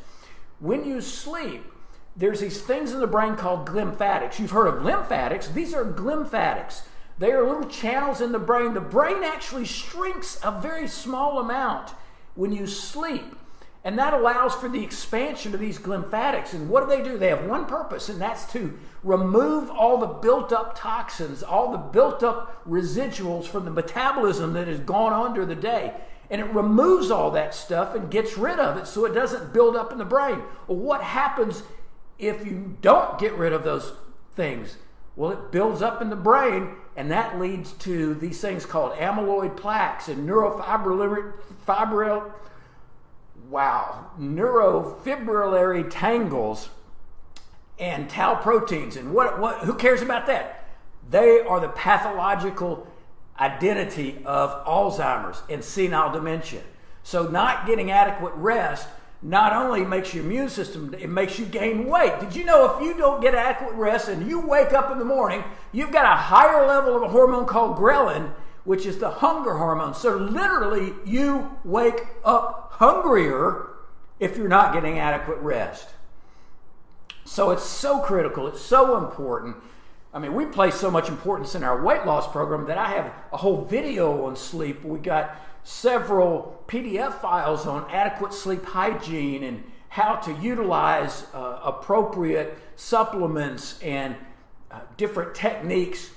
When 0.61 0.87
you 0.87 1.03
sleep, 1.03 1.63
there's 2.17 2.41
these 2.41 2.63
things 2.63 2.93
in 2.93 3.01
the 3.01 3.07
brain 3.07 3.37
called 3.37 3.67
glymphatics. 3.67 4.39
You've 4.39 4.53
heard 4.53 4.69
of 4.69 4.83
lymphatics. 4.83 5.49
These 5.49 5.75
are 5.75 5.85
glymphatics. 5.85 6.85
They 7.19 7.33
are 7.33 7.47
little 7.47 7.69
channels 7.69 8.23
in 8.23 8.33
the 8.33 8.39
brain. 8.39 8.73
The 8.73 8.81
brain 8.81 9.23
actually 9.23 9.67
shrinks 9.67 10.41
a 10.43 10.51
very 10.51 10.89
small 10.89 11.39
amount 11.39 11.93
when 12.35 12.53
you 12.53 12.67
sleep. 12.67 13.37
And 13.85 13.99
that 13.99 14.15
allows 14.15 14.55
for 14.55 14.69
the 14.69 14.83
expansion 14.83 15.53
of 15.53 15.61
these 15.61 15.79
glymphatics. 15.79 16.55
And 16.55 16.71
what 16.71 16.81
do 16.81 16.97
they 16.97 17.03
do? 17.03 17.19
They 17.19 17.29
have 17.29 17.45
one 17.45 17.67
purpose, 17.67 18.09
and 18.09 18.19
that's 18.19 18.51
to 18.53 18.79
remove 19.03 19.71
all 19.71 19.99
the 19.99 20.07
built 20.07 20.53
up 20.53 20.79
toxins, 20.79 21.43
all 21.43 21.71
the 21.71 21.79
built 21.79 22.23
up 22.23 22.67
residuals 22.67 23.45
from 23.45 23.67
the 23.67 23.71
metabolism 23.71 24.55
that 24.55 24.69
has 24.69 24.81
gone 24.81 25.13
on 25.13 25.35
during 25.35 25.51
the 25.51 25.55
day. 25.55 25.93
And 26.31 26.41
it 26.41 26.47
removes 26.47 27.11
all 27.11 27.31
that 27.33 27.55
stuff 27.55 27.95
and 27.95 28.11
gets 28.11 28.39
rid 28.39 28.59
of 28.59 28.79
it 28.79 28.87
so 28.87 29.05
it 29.05 29.13
doesn't 29.13 29.53
build 29.53 29.77
up 29.77 29.93
in 29.93 29.99
the 29.99 30.07
brain. 30.07 30.41
Well, 30.67 30.79
what 30.79 31.03
happens 31.03 31.63
if 32.19 32.47
you 32.47 32.79
don't 32.81 33.19
get 33.19 33.35
rid 33.35 33.53
of 33.53 33.65
those 33.65 33.93
things? 34.33 34.79
Well, 35.15 35.31
it 35.33 35.53
builds 35.53 35.83
up 35.83 36.01
in 36.01 36.09
the 36.09 36.17
brain, 36.17 36.77
and 36.97 37.11
that 37.11 37.41
leads 37.41 37.73
to 37.73 38.15
these 38.15 38.41
things 38.41 38.65
called 38.65 38.93
amyloid 38.93 39.57
plaques 39.57 40.09
and 40.09 40.29
neurofibrillary, 40.29 41.33
wow, 43.49 44.11
neurofibrillary 44.19 45.89
tangles 45.91 46.69
and 47.79 48.09
tau 48.09 48.37
proteins. 48.37 48.97
And 48.97 49.13
what, 49.13 49.41
what, 49.41 49.59
who 49.61 49.75
cares 49.75 50.03
about 50.03 50.27
that? 50.27 50.69
They 51.11 51.41
are 51.41 51.61
the 51.61 51.69
pathological 51.69 52.87
identity 53.39 54.23
of 54.25 54.65
Alzheimer's 54.65 55.43
and 55.51 55.63
senile 55.65 56.13
dementia. 56.13 56.63
So, 57.03 57.29
not 57.29 57.67
getting 57.67 57.91
adequate 57.91 58.33
rest 58.35 58.89
not 59.25 59.55
only 59.55 59.87
makes 59.87 60.13
your 60.13 60.23
immune 60.23 60.51
system, 60.51 60.95
it 61.01 61.09
makes 61.09 61.39
you 61.39 61.47
gain 61.47 61.87
weight. 61.87 62.21
Did 62.21 62.37
you 62.37 62.45
know 62.45 62.77
if 62.77 62.85
you 62.85 62.95
don't 62.95 63.23
get 63.23 63.35
adequate 63.35 63.73
rest 63.73 64.09
and 64.09 64.29
you 64.29 64.39
wake 64.39 64.75
up 64.75 64.93
in 64.93 64.99
the 64.99 65.05
morning, 65.05 65.43
you've 65.73 65.93
got 65.93 66.05
a 66.05 66.15
higher 66.15 66.67
level 66.67 66.95
of 66.95 67.03
a 67.03 67.09
hormone 67.09 67.47
called 67.47 67.79
ghrelin, 67.79 68.35
which 68.65 68.85
is 68.85 68.99
the 68.99 69.09
hunger 69.09 69.55
hormone. 69.55 69.95
So 69.95 70.15
literally, 70.15 70.93
you 71.07 71.51
wake 71.65 72.07
up 72.23 72.73
hungrier 72.75 73.71
if 74.21 74.37
you're 74.37 74.47
not 74.47 74.75
getting 74.75 74.99
adequate 74.99 75.39
rest. 75.39 75.89
So 77.25 77.51
it's 77.51 77.65
so 77.65 78.01
critical, 78.01 78.47
it's 78.47 78.61
so 78.61 78.99
important. 78.99 79.57
I 80.13 80.19
mean, 80.19 80.35
we 80.35 80.45
place 80.45 80.75
so 80.75 80.91
much 80.91 81.09
importance 81.09 81.55
in 81.55 81.65
our 81.65 81.83
weight 81.83 82.05
loss 82.05 82.31
program 82.31 82.67
that 82.67 82.77
I 82.77 82.91
have 82.91 83.11
a 83.33 83.39
whole 83.39 83.65
video 83.65 84.27
on 84.27 84.37
sleep. 84.37 84.85
We 84.85 84.99
got 84.99 85.35
several 85.65 86.63
PDF 86.69 87.21
files 87.21 87.67
on 87.67 87.91
adequate 87.91 88.33
sleep 88.33 88.65
hygiene 88.65 89.43
and 89.43 89.65
how 89.89 90.17
to 90.17 90.33
utilize 90.35 91.27
uh, 91.35 91.61
appropriate 91.65 92.59
supplements 92.77 93.81
and 93.81 94.15
uh, 94.71 94.81
different 94.97 95.35
techniques. 95.35 96.11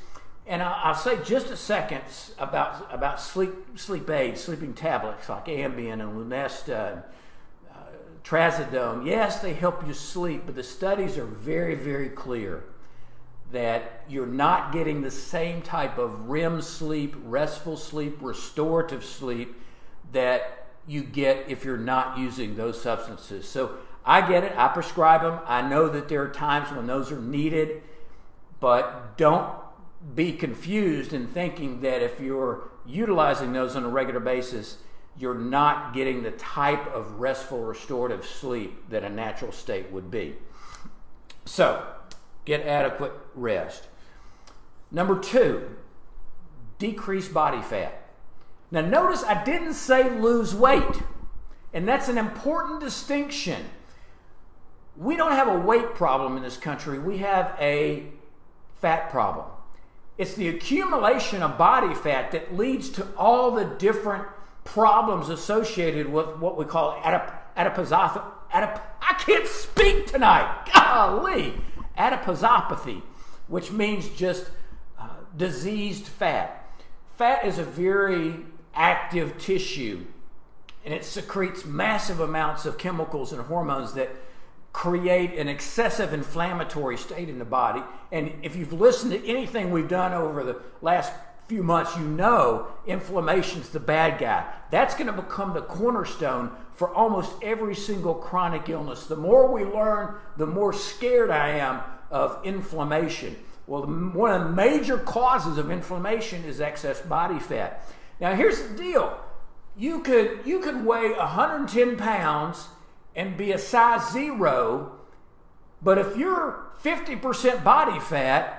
And 0.46 0.62
I'll, 0.62 0.90
I'll, 0.90 0.96
say 0.96 1.18
just 1.24 1.50
a 1.50 1.58
second 1.58 2.02
about 2.38 2.94
about 2.94 3.20
sleep 3.22 3.54
sleep 3.76 4.10
aids, 4.10 4.42
sleeping 4.42 4.74
tablets 4.74 5.30
like 5.30 5.46
Ambien 5.46 6.02
and 6.02 6.18
Lunesta 6.18 6.94
and 6.94 7.04
uh, 7.72 7.76
Trazodone. 8.24 9.06
Yes, 9.06 9.40
they 9.40 9.54
help 9.54 9.86
you 9.88 9.94
sleep, 9.94 10.44
but 10.46 10.56
the 10.56 10.64
studies 10.64 11.18
are 11.18 11.26
very 11.26 11.76
very 11.76 12.10
clear 12.10 12.64
that 13.52 14.04
you're 14.10 14.26
not 14.26 14.74
getting 14.74 15.02
the 15.02 15.12
same 15.12 15.62
type 15.62 15.98
of 15.98 16.30
REM 16.30 16.62
sleep, 16.62 17.16
restful 17.24 17.78
sleep, 17.78 18.18
restorative 18.20 19.06
sleep 19.06 19.56
that 20.12 20.68
you 20.86 21.04
get 21.04 21.46
if 21.50 21.64
you're 21.64 21.78
not 21.78 22.18
using 22.18 22.56
those 22.56 22.82
substances. 22.82 23.48
So 23.48 23.78
I 24.06 24.28
get 24.28 24.44
it. 24.44 24.54
I 24.58 24.70
prescribe 24.70 25.22
them. 25.22 25.40
I 25.46 25.62
know 25.62 25.90
that 25.90 26.08
there 26.10 26.24
are 26.24 26.30
times 26.30 26.72
when 26.76 26.88
those 26.88 27.12
are 27.12 27.20
needed, 27.20 27.84
but 28.60 29.18
don't 29.18 29.54
be 30.16 30.32
confused 30.32 31.14
in 31.14 31.28
thinking 31.28 31.82
that 31.82 32.02
if 32.02 32.20
you're 32.20 32.70
utilizing 32.86 33.54
those 33.54 33.76
on 33.76 33.84
a 33.84 33.90
regular 33.90 34.20
basis, 34.20 34.78
you're 35.18 35.34
not 35.38 35.94
getting 35.94 36.24
the 36.24 36.32
type 36.32 36.88
of 36.94 37.20
restful 37.20 37.64
restorative 37.64 38.26
sleep 38.26 38.90
that 38.90 39.04
a 39.04 39.10
natural 39.10 39.52
state 39.52 39.92
would 39.92 40.12
be. 40.12 40.36
So, 41.46 41.86
get 42.48 42.66
adequate 42.66 43.12
rest. 43.36 43.88
Number 44.90 45.20
two, 45.20 45.76
decrease 46.80 47.28
body 47.28 47.62
fat. 47.62 48.10
Now, 48.72 48.82
notice 48.82 49.24
I 49.24 49.44
didn't 49.44 49.74
say 49.74 50.18
lose 50.18 50.56
weight, 50.56 51.02
and 51.74 51.86
that's 51.86 52.08
an 52.08 52.18
important 52.18 52.80
distinction. 52.80 53.66
We 54.96 55.18
don't 55.18 55.34
have 55.34 55.50
a 55.50 55.60
weight 55.60 55.94
problem 55.94 56.38
in 56.38 56.44
this 56.44 56.58
country, 56.58 56.98
we 56.98 57.18
have 57.18 57.54
a 57.60 58.06
fat 58.80 59.10
problem. 59.12 59.46
It's 60.18 60.34
the 60.34 60.48
accumulation 60.48 61.44
of 61.44 61.58
body 61.58 61.94
fat 61.94 62.32
that 62.32 62.56
leads 62.56 62.90
to 62.92 63.08
all 63.18 63.52
the 63.52 63.66
different 63.66 64.26
problems 64.64 65.30
associated 65.30 66.12
with 66.12 66.38
what 66.38 66.58
we 66.58 66.64
call 66.64 67.00
adip-. 67.02 67.34
Adip- 67.56 68.82
I 69.02 69.14
can't 69.20 69.48
speak 69.48 70.08
tonight. 70.08 70.70
Golly. 70.74 71.54
Adiposopathy, 71.98 73.02
which 73.48 73.72
means 73.72 74.10
just 74.10 74.50
uh, 75.00 75.10
diseased 75.36 76.06
fat. 76.06 76.70
Fat 77.18 77.46
is 77.46 77.58
a 77.58 77.64
very 77.64 78.36
active 78.74 79.38
tissue 79.38 80.06
and 80.88 80.94
it 80.94 81.04
secretes 81.04 81.66
massive 81.66 82.22
amounts 82.22 82.66
of 82.66 82.78
chemicals 82.78 83.34
and 83.34 83.42
hormones 83.42 83.94
that 83.94 84.10
create 84.72 85.34
an 85.34 85.50
excessive 85.50 86.14
inflammatory 86.14 86.96
state 86.96 87.28
in 87.28 87.40
the 87.40 87.46
body. 87.46 87.84
And 88.10 88.32
if 88.42 88.56
you've 88.56 88.72
listened 88.72 89.12
to 89.12 89.28
anything 89.28 89.72
we've 89.72 89.90
done 89.90 90.14
over 90.14 90.44
the 90.46 90.62
last 90.82 91.12
few 91.48 91.64
months, 91.64 91.96
you 91.96 92.04
know 92.04 92.68
inflammation's 92.86 93.70
the 93.70 93.80
bad 93.80 94.20
guy. 94.20 94.46
That's 94.72 94.96
going 94.96 95.08
to 95.08 95.14
become 95.14 95.54
the 95.54 95.62
cornerstone 95.62 96.52
for 96.74 96.94
almost 96.94 97.32
every 97.42 97.76
single 97.76 98.14
chronic 98.14 98.70
illness. 98.70 99.06
The 99.08 99.16
more 99.16 99.52
we 99.52 99.64
learn, 99.64 100.16
the 100.38 100.46
more 100.46 100.74
scared 100.74 101.32
I 101.32 101.50
am 101.50 101.82
of 102.12 102.40
inflammation. 102.44 103.36
Well, 103.66 103.84
one 103.84 104.32
of 104.32 104.44
the 104.44 104.54
major 104.54 104.98
causes 104.98 105.58
of 105.58 105.72
inflammation 105.72 106.46
is 106.46 106.62
excess 106.62 107.02
body 107.02 107.40
fat. 107.40 107.86
Now, 108.20 108.34
here's 108.34 108.62
the 108.62 108.78
deal. 108.78 109.20
You 109.76 110.00
could 110.00 110.40
you 110.46 110.60
could 110.60 110.86
weigh 110.86 111.12
110 111.12 111.98
pounds 111.98 112.68
and 113.16 113.38
be 113.38 113.52
a 113.52 113.58
size 113.58 114.12
zero, 114.12 115.00
but 115.82 115.98
if 115.98 116.16
you're 116.16 116.64
50% 116.84 117.64
body 117.64 118.00
fat, 118.00 118.57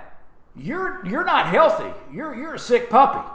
you're 0.58 1.06
you're 1.06 1.24
not 1.24 1.46
healthy. 1.46 1.92
You're 2.12 2.34
you're 2.34 2.54
a 2.54 2.58
sick 2.58 2.90
puppy. 2.90 3.26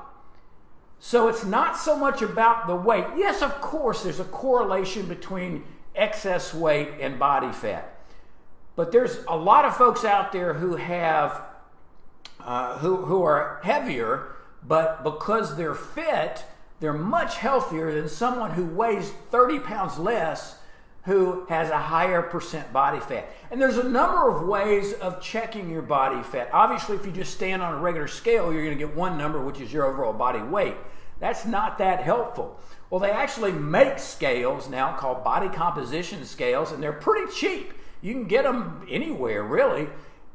So 1.00 1.28
it's 1.28 1.44
not 1.44 1.78
so 1.78 1.98
much 1.98 2.22
about 2.22 2.68
the 2.68 2.76
weight. 2.76 3.06
Yes, 3.18 3.42
of 3.42 3.60
course, 3.60 4.04
there's 4.04 4.20
a 4.20 4.26
correlation 4.26 5.06
between 5.08 5.64
excess 5.96 6.54
weight 6.54 6.90
and 7.02 7.20
body 7.20 7.52
fat. 7.52 8.00
But 8.76 8.92
there's 8.92 9.20
a 9.28 9.36
lot 9.36 9.66
of 9.66 9.76
folks 9.76 10.06
out 10.06 10.32
there 10.32 10.54
who 10.54 10.76
have 10.78 11.42
uh, 12.40 12.78
who 12.80 12.98
who 12.98 13.24
are 13.24 13.60
heavier, 13.64 14.36
but 14.66 15.04
because 15.04 15.58
they're 15.58 15.76
fit, 15.76 16.44
they're 16.80 16.94
much 16.94 17.38
healthier 17.38 17.94
than 17.94 18.10
someone 18.10 18.52
who 18.52 18.66
weighs 18.66 19.12
30 19.32 19.60
pounds 19.60 19.98
less 19.98 20.58
who 21.06 21.46
has 21.48 21.70
a 21.70 21.78
higher 21.78 22.22
percent 22.22 22.72
body 22.72 23.00
fat. 23.00 23.30
And 23.52 23.62
there's 23.62 23.78
a 23.78 23.84
number 23.84 24.30
of 24.30 24.48
ways 24.48 24.94
of 24.94 25.22
checking 25.22 25.70
your 25.70 25.82
body 25.82 26.24
fat. 26.24 26.50
Obviously, 26.54 26.96
if 26.96 27.06
you 27.06 27.12
just 27.12 27.34
stand 27.34 27.62
on 27.62 27.74
a 27.74 27.78
regular 27.78 28.08
scale, 28.08 28.54
you're 28.54 28.64
going 28.64 28.78
to 28.78 28.86
get 28.86 28.96
one 28.96 29.18
number, 29.18 29.44
which 29.44 29.60
is 29.60 29.72
your 29.74 29.86
overall 29.86 30.14
body 30.14 30.42
weight. 30.42 30.76
That's 31.20 31.46
not 31.46 31.78
that 31.78 32.04
helpful. 32.04 32.60
Well, 32.90 33.00
they 33.00 33.12
actually 33.12 33.52
make 33.52 34.00
scales 34.00 34.70
now 34.70 34.96
called 34.96 35.24
body 35.24 35.50
composition 35.50 36.24
scales, 36.26 36.72
and 36.72 36.82
they're 36.82 36.94
pretty 36.94 37.32
cheap. 37.34 37.74
You 38.02 38.14
can 38.14 38.26
get 38.26 38.44
them 38.44 38.86
anywhere, 38.90 39.44
really 39.44 39.88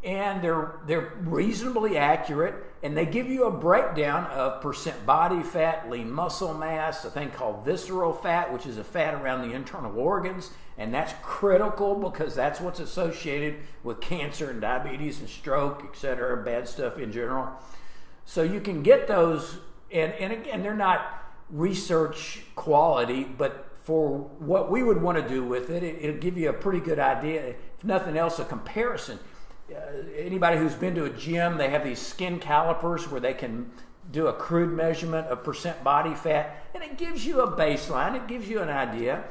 and 0.05 0.43
they're 0.43 0.77
they're 0.87 1.13
reasonably 1.23 1.97
accurate 1.97 2.55
and 2.83 2.97
they 2.97 3.05
give 3.05 3.27
you 3.29 3.45
a 3.45 3.51
breakdown 3.51 4.25
of 4.27 4.61
percent 4.63 5.05
body 5.05 5.43
fat 5.43 5.91
lean 5.91 6.09
muscle 6.09 6.55
mass 6.55 7.05
a 7.05 7.11
thing 7.11 7.31
called 7.31 7.65
visceral 7.65 8.13
fat 8.13 8.53
which 8.53 8.65
is 8.65 8.79
a 8.79 8.85
fat 8.85 9.15
around 9.15 9.49
the 9.49 9.55
internal 9.55 9.99
organs 9.99 10.51
and 10.79 10.95
that's 10.95 11.13
critical 11.23 11.97
because 11.97 12.37
that's 12.37 12.61
what's 12.61 12.79
associated 12.79 13.57
with 13.83 14.01
cancer 14.01 14.51
and 14.51 14.61
diabetes 14.61 15.19
and 15.19 15.29
stroke 15.29 15.85
etc 15.85 16.43
bad 16.45 16.69
stuff 16.69 16.99
in 16.99 17.11
general. 17.11 17.51
So 18.25 18.43
you 18.43 18.61
can 18.61 18.83
get 18.85 19.09
those 19.09 19.59
and 19.91 20.13
and 20.13 20.33
again 20.33 20.63
they're 20.63 20.75
not 20.75 21.25
research 21.51 22.43
quality 22.55 23.25
but 23.25 23.65
for 23.81 24.19
what 24.39 24.71
we 24.71 24.83
would 24.83 25.01
want 25.01 25.17
to 25.17 25.27
do 25.27 25.43
with 25.43 25.71
it, 25.71 25.83
it 25.83 25.97
it'll 26.01 26.21
give 26.21 26.39
you 26.39 26.51
a 26.51 26.53
pretty 26.53 26.79
good 26.79 26.99
idea 27.01 27.43
if 27.49 27.83
nothing 27.83 28.17
else 28.17 28.39
a 28.39 28.45
comparison 28.45 29.19
anybody 30.17 30.59
who's 30.59 30.75
been 30.75 30.95
to 30.95 31.05
a 31.05 31.11
gym, 31.11 31.59
they 31.59 31.71
have 31.71 31.85
these 31.85 31.99
skin 31.99 32.39
calipers 32.39 33.11
where 33.11 33.21
they 33.21 33.35
can 33.35 33.71
do 34.11 34.29
a 34.29 34.33
crude 34.33 34.73
measurement 34.73 35.27
of 35.29 35.45
percent 35.45 35.83
body 35.85 36.15
fat, 36.15 36.65
and 36.75 36.83
it 36.83 36.97
gives 36.97 37.27
you 37.27 37.41
a 37.43 37.57
baseline, 37.57 38.15
it 38.15 38.27
gives 38.27 38.49
you 38.49 38.61
an 38.63 38.71
idea. 38.71 39.25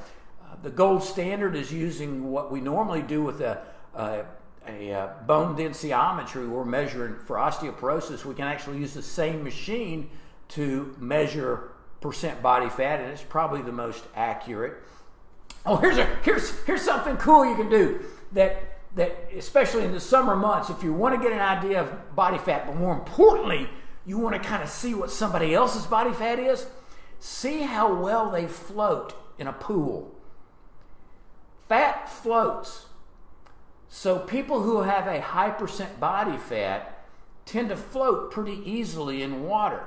Uh, 0.43 0.55
the 0.61 0.69
gold 0.69 1.03
standard 1.03 1.55
is 1.55 1.71
using 1.71 2.31
what 2.31 2.51
we 2.51 2.61
normally 2.61 3.01
do 3.01 3.23
with 3.23 3.41
a, 3.41 3.61
a, 3.95 4.23
a, 4.67 4.89
a 4.91 5.15
bone 5.25 5.55
densiometry. 5.55 6.47
We're 6.47 6.65
measuring 6.65 7.15
for 7.25 7.37
osteoporosis. 7.37 8.23
We 8.23 8.35
can 8.35 8.47
actually 8.47 8.77
use 8.77 8.93
the 8.93 9.01
same 9.01 9.43
machine 9.43 10.09
to 10.49 10.95
measure 10.99 11.71
percent 11.99 12.41
body 12.43 12.69
fat, 12.69 12.99
and 12.99 13.11
it's 13.11 13.23
probably 13.23 13.63
the 13.63 13.71
most 13.71 14.03
accurate. 14.15 14.75
Oh, 15.65 15.77
here's 15.77 15.97
a 15.97 16.05
here's 16.23 16.51
here's 16.65 16.83
something 16.83 17.17
cool 17.17 17.45
you 17.45 17.55
can 17.55 17.69
do 17.69 17.99
that 18.33 18.76
that, 18.97 19.29
especially 19.35 19.83
in 19.83 19.91
the 19.91 19.99
summer 19.99 20.35
months, 20.35 20.69
if 20.69 20.83
you 20.83 20.93
want 20.93 21.15
to 21.15 21.21
get 21.21 21.31
an 21.31 21.41
idea 21.41 21.81
of 21.81 22.15
body 22.15 22.37
fat, 22.37 22.67
but 22.67 22.75
more 22.75 22.93
importantly, 22.93 23.69
you 24.05 24.17
want 24.17 24.41
to 24.41 24.47
kind 24.47 24.61
of 24.61 24.69
see 24.69 24.93
what 24.93 25.11
somebody 25.11 25.53
else's 25.53 25.85
body 25.85 26.13
fat 26.13 26.39
is, 26.39 26.67
see 27.19 27.61
how 27.61 27.93
well 27.93 28.29
they 28.29 28.47
float 28.47 29.13
in 29.37 29.47
a 29.47 29.53
pool. 29.53 30.13
Fat 31.67 32.09
floats. 32.09 32.85
So 33.89 34.19
people 34.19 34.61
who 34.61 34.81
have 34.81 35.07
a 35.07 35.21
high 35.21 35.49
percent 35.49 35.99
body 35.99 36.37
fat 36.37 37.05
tend 37.45 37.69
to 37.69 37.77
float 37.77 38.31
pretty 38.31 38.61
easily 38.65 39.21
in 39.21 39.43
water. 39.43 39.83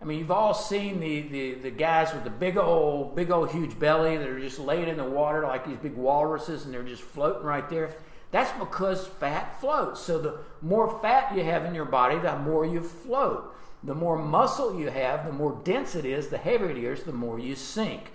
I 0.00 0.04
mean, 0.04 0.18
you've 0.18 0.32
all 0.32 0.54
seen 0.54 0.98
the, 0.98 1.22
the, 1.22 1.54
the 1.54 1.70
guys 1.70 2.12
with 2.12 2.24
the 2.24 2.30
big 2.30 2.56
old, 2.56 3.14
big 3.14 3.30
old 3.30 3.52
huge 3.52 3.78
belly 3.78 4.16
that 4.16 4.28
are 4.28 4.40
just 4.40 4.58
laying 4.58 4.88
in 4.88 4.96
the 4.96 5.04
water 5.04 5.42
like 5.42 5.64
these 5.64 5.76
big 5.76 5.94
walruses 5.94 6.64
and 6.64 6.74
they're 6.74 6.82
just 6.82 7.02
floating 7.02 7.44
right 7.44 7.68
there. 7.70 7.94
That's 8.32 8.58
because 8.58 9.06
fat 9.06 9.60
floats. 9.60 10.00
So 10.00 10.18
the 10.18 10.38
more 10.62 10.98
fat 11.00 11.36
you 11.36 11.44
have 11.44 11.64
in 11.64 11.74
your 11.74 11.84
body, 11.84 12.18
the 12.18 12.38
more 12.38 12.64
you 12.64 12.82
float. 12.82 13.54
The 13.84 13.94
more 13.94 14.16
muscle 14.16 14.78
you 14.78 14.90
have, 14.90 15.26
the 15.26 15.32
more 15.32 15.60
dense 15.64 15.94
it 15.94 16.04
is, 16.04 16.28
the 16.28 16.38
heavier 16.38 16.70
it 16.70 16.78
is, 16.78 17.02
the 17.02 17.12
more 17.12 17.38
you 17.38 17.54
sink. 17.54 18.12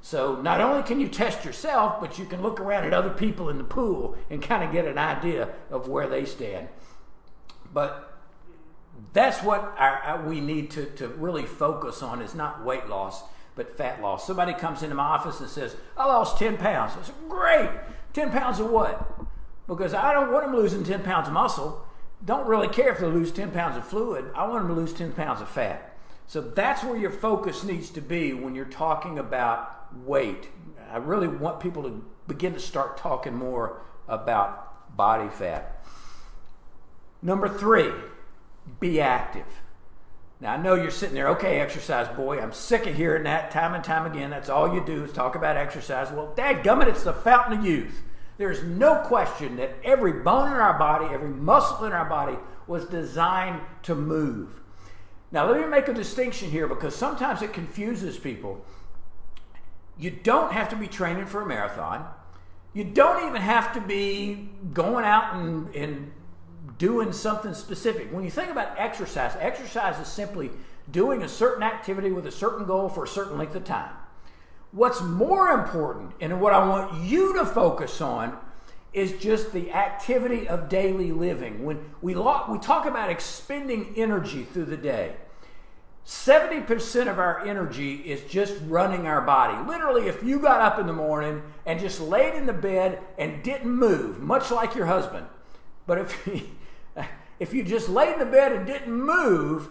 So 0.00 0.40
not 0.40 0.60
only 0.60 0.82
can 0.84 1.00
you 1.00 1.08
test 1.08 1.44
yourself, 1.44 2.00
but 2.00 2.18
you 2.18 2.24
can 2.24 2.40
look 2.40 2.60
around 2.60 2.84
at 2.84 2.94
other 2.94 3.10
people 3.10 3.50
in 3.50 3.58
the 3.58 3.64
pool 3.64 4.16
and 4.30 4.40
kind 4.40 4.64
of 4.64 4.72
get 4.72 4.86
an 4.86 4.96
idea 4.96 5.50
of 5.70 5.88
where 5.88 6.08
they 6.08 6.24
stand. 6.24 6.68
But 7.72 8.18
that's 9.12 9.42
what 9.42 9.74
our, 9.76 9.96
our, 9.98 10.26
we 10.26 10.40
need 10.40 10.70
to, 10.72 10.86
to 10.96 11.08
really 11.08 11.44
focus 11.44 12.02
on 12.02 12.22
is 12.22 12.34
not 12.34 12.64
weight 12.64 12.88
loss, 12.88 13.22
but 13.54 13.76
fat 13.76 14.00
loss. 14.00 14.26
Somebody 14.26 14.54
comes 14.54 14.82
into 14.82 14.94
my 14.94 15.04
office 15.04 15.40
and 15.40 15.48
says, 15.50 15.76
I 15.96 16.06
lost 16.06 16.38
10 16.38 16.56
pounds. 16.56 16.92
I 16.98 17.04
said, 17.04 17.14
great. 17.28 17.70
10 18.14 18.30
pounds 18.30 18.60
of 18.60 18.70
what? 18.70 19.27
Because 19.68 19.94
I 19.94 20.12
don't 20.12 20.32
want 20.32 20.46
them 20.46 20.56
losing 20.56 20.82
10 20.82 21.02
pounds 21.02 21.28
of 21.28 21.34
muscle. 21.34 21.86
Don't 22.24 22.48
really 22.48 22.66
care 22.66 22.90
if 22.90 22.98
they 22.98 23.06
lose 23.06 23.30
10 23.30 23.52
pounds 23.52 23.76
of 23.76 23.86
fluid. 23.86 24.24
I 24.34 24.48
want 24.48 24.66
them 24.66 24.74
to 24.74 24.80
lose 24.80 24.92
10 24.92 25.12
pounds 25.12 25.40
of 25.40 25.48
fat. 25.48 25.96
So 26.26 26.40
that's 26.40 26.82
where 26.82 26.96
your 26.96 27.10
focus 27.10 27.62
needs 27.62 27.90
to 27.90 28.00
be 28.00 28.32
when 28.32 28.54
you're 28.54 28.64
talking 28.64 29.18
about 29.18 29.94
weight. 30.04 30.48
I 30.90 30.96
really 30.96 31.28
want 31.28 31.60
people 31.60 31.84
to 31.84 32.04
begin 32.26 32.54
to 32.54 32.60
start 32.60 32.96
talking 32.96 33.34
more 33.34 33.80
about 34.08 34.96
body 34.96 35.28
fat. 35.28 35.84
Number 37.22 37.48
three, 37.48 37.92
be 38.80 39.00
active. 39.00 39.46
Now 40.40 40.54
I 40.54 40.56
know 40.56 40.74
you're 40.74 40.90
sitting 40.90 41.14
there, 41.14 41.28
okay, 41.30 41.60
exercise 41.60 42.14
boy. 42.16 42.40
I'm 42.40 42.52
sick 42.52 42.86
of 42.86 42.94
hearing 42.94 43.24
that 43.24 43.50
time 43.50 43.74
and 43.74 43.82
time 43.82 44.10
again. 44.10 44.30
That's 44.30 44.48
all 44.48 44.74
you 44.74 44.84
do 44.84 45.04
is 45.04 45.12
talk 45.12 45.34
about 45.34 45.56
exercise. 45.56 46.10
Well, 46.10 46.32
dad 46.36 46.62
gummit, 46.62 46.86
it's 46.86 47.04
the 47.04 47.12
fountain 47.12 47.58
of 47.58 47.64
youth. 47.64 48.02
There's 48.38 48.62
no 48.62 49.02
question 49.04 49.56
that 49.56 49.74
every 49.84 50.12
bone 50.12 50.46
in 50.46 50.54
our 50.54 50.78
body, 50.78 51.12
every 51.12 51.28
muscle 51.28 51.84
in 51.84 51.92
our 51.92 52.08
body 52.08 52.38
was 52.68 52.84
designed 52.86 53.60
to 53.82 53.94
move. 53.94 54.60
Now, 55.32 55.50
let 55.50 55.60
me 55.60 55.66
make 55.66 55.88
a 55.88 55.92
distinction 55.92 56.50
here 56.50 56.68
because 56.68 56.94
sometimes 56.94 57.42
it 57.42 57.52
confuses 57.52 58.16
people. 58.16 58.64
You 59.98 60.10
don't 60.10 60.52
have 60.52 60.68
to 60.70 60.76
be 60.76 60.86
training 60.86 61.26
for 61.26 61.42
a 61.42 61.46
marathon. 61.46 62.06
You 62.72 62.84
don't 62.84 63.28
even 63.28 63.42
have 63.42 63.72
to 63.74 63.80
be 63.80 64.48
going 64.72 65.04
out 65.04 65.34
and, 65.34 65.74
and 65.74 66.12
doing 66.78 67.12
something 67.12 67.54
specific. 67.54 68.12
When 68.12 68.24
you 68.24 68.30
think 68.30 68.50
about 68.50 68.78
exercise, 68.78 69.36
exercise 69.40 69.98
is 69.98 70.06
simply 70.06 70.50
doing 70.90 71.22
a 71.22 71.28
certain 71.28 71.64
activity 71.64 72.12
with 72.12 72.26
a 72.26 72.30
certain 72.30 72.64
goal 72.66 72.88
for 72.88 73.04
a 73.04 73.08
certain 73.08 73.36
length 73.36 73.56
of 73.56 73.64
time. 73.64 73.90
What's 74.72 75.00
more 75.00 75.50
important, 75.50 76.12
and 76.20 76.40
what 76.40 76.52
I 76.52 76.66
want 76.66 77.04
you 77.04 77.34
to 77.38 77.46
focus 77.46 78.00
on, 78.00 78.36
is 78.92 79.12
just 79.12 79.52
the 79.52 79.72
activity 79.72 80.48
of 80.48 80.68
daily 80.68 81.12
living. 81.12 81.64
When 81.64 81.90
we, 82.00 82.14
we 82.14 82.58
talk 82.58 82.86
about 82.86 83.10
expending 83.10 83.94
energy 83.96 84.44
through 84.44 84.66
the 84.66 84.76
day, 84.76 85.14
70% 86.06 87.10
of 87.10 87.18
our 87.18 87.46
energy 87.46 87.96
is 87.96 88.22
just 88.22 88.54
running 88.66 89.06
our 89.06 89.20
body. 89.20 89.68
Literally, 89.68 90.08
if 90.08 90.22
you 90.22 90.38
got 90.38 90.62
up 90.62 90.78
in 90.78 90.86
the 90.86 90.92
morning 90.92 91.42
and 91.66 91.78
just 91.78 92.00
laid 92.00 92.34
in 92.34 92.46
the 92.46 92.52
bed 92.54 93.00
and 93.18 93.42
didn't 93.42 93.70
move, 93.70 94.18
much 94.18 94.50
like 94.50 94.74
your 94.74 94.86
husband, 94.86 95.26
but 95.86 95.98
if, 95.98 96.28
if 97.38 97.52
you 97.52 97.62
just 97.62 97.90
laid 97.90 98.14
in 98.14 98.18
the 98.20 98.26
bed 98.26 98.52
and 98.52 98.66
didn't 98.66 98.92
move, 98.92 99.68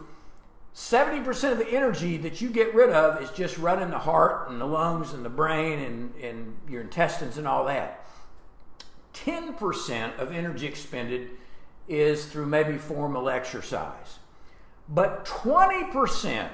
70% 0.78 1.54
of 1.54 1.58
the 1.58 1.68
energy 1.70 2.18
that 2.18 2.40
you 2.40 2.50
get 2.50 2.72
rid 2.76 2.92
of 2.92 3.20
is 3.20 3.32
just 3.32 3.58
running 3.58 3.90
the 3.90 3.98
heart 3.98 4.48
and 4.52 4.62
the 4.62 4.66
lungs 4.66 5.12
and 5.12 5.26
the 5.26 5.30
brain 5.30 5.80
and, 5.80 6.16
and 6.22 6.56
your 6.70 6.82
intestines 6.82 7.40
and 7.40 7.48
all 7.48 7.66
that. 7.66 8.06
10% 9.16 10.20
of 10.20 10.32
energy 10.32 10.68
expended 10.68 11.32
is 11.88 12.28
through 12.28 12.46
maybe 12.46 12.78
formal 12.78 13.28
exercise. 13.28 14.20
But 14.88 15.26
20%, 15.26 16.48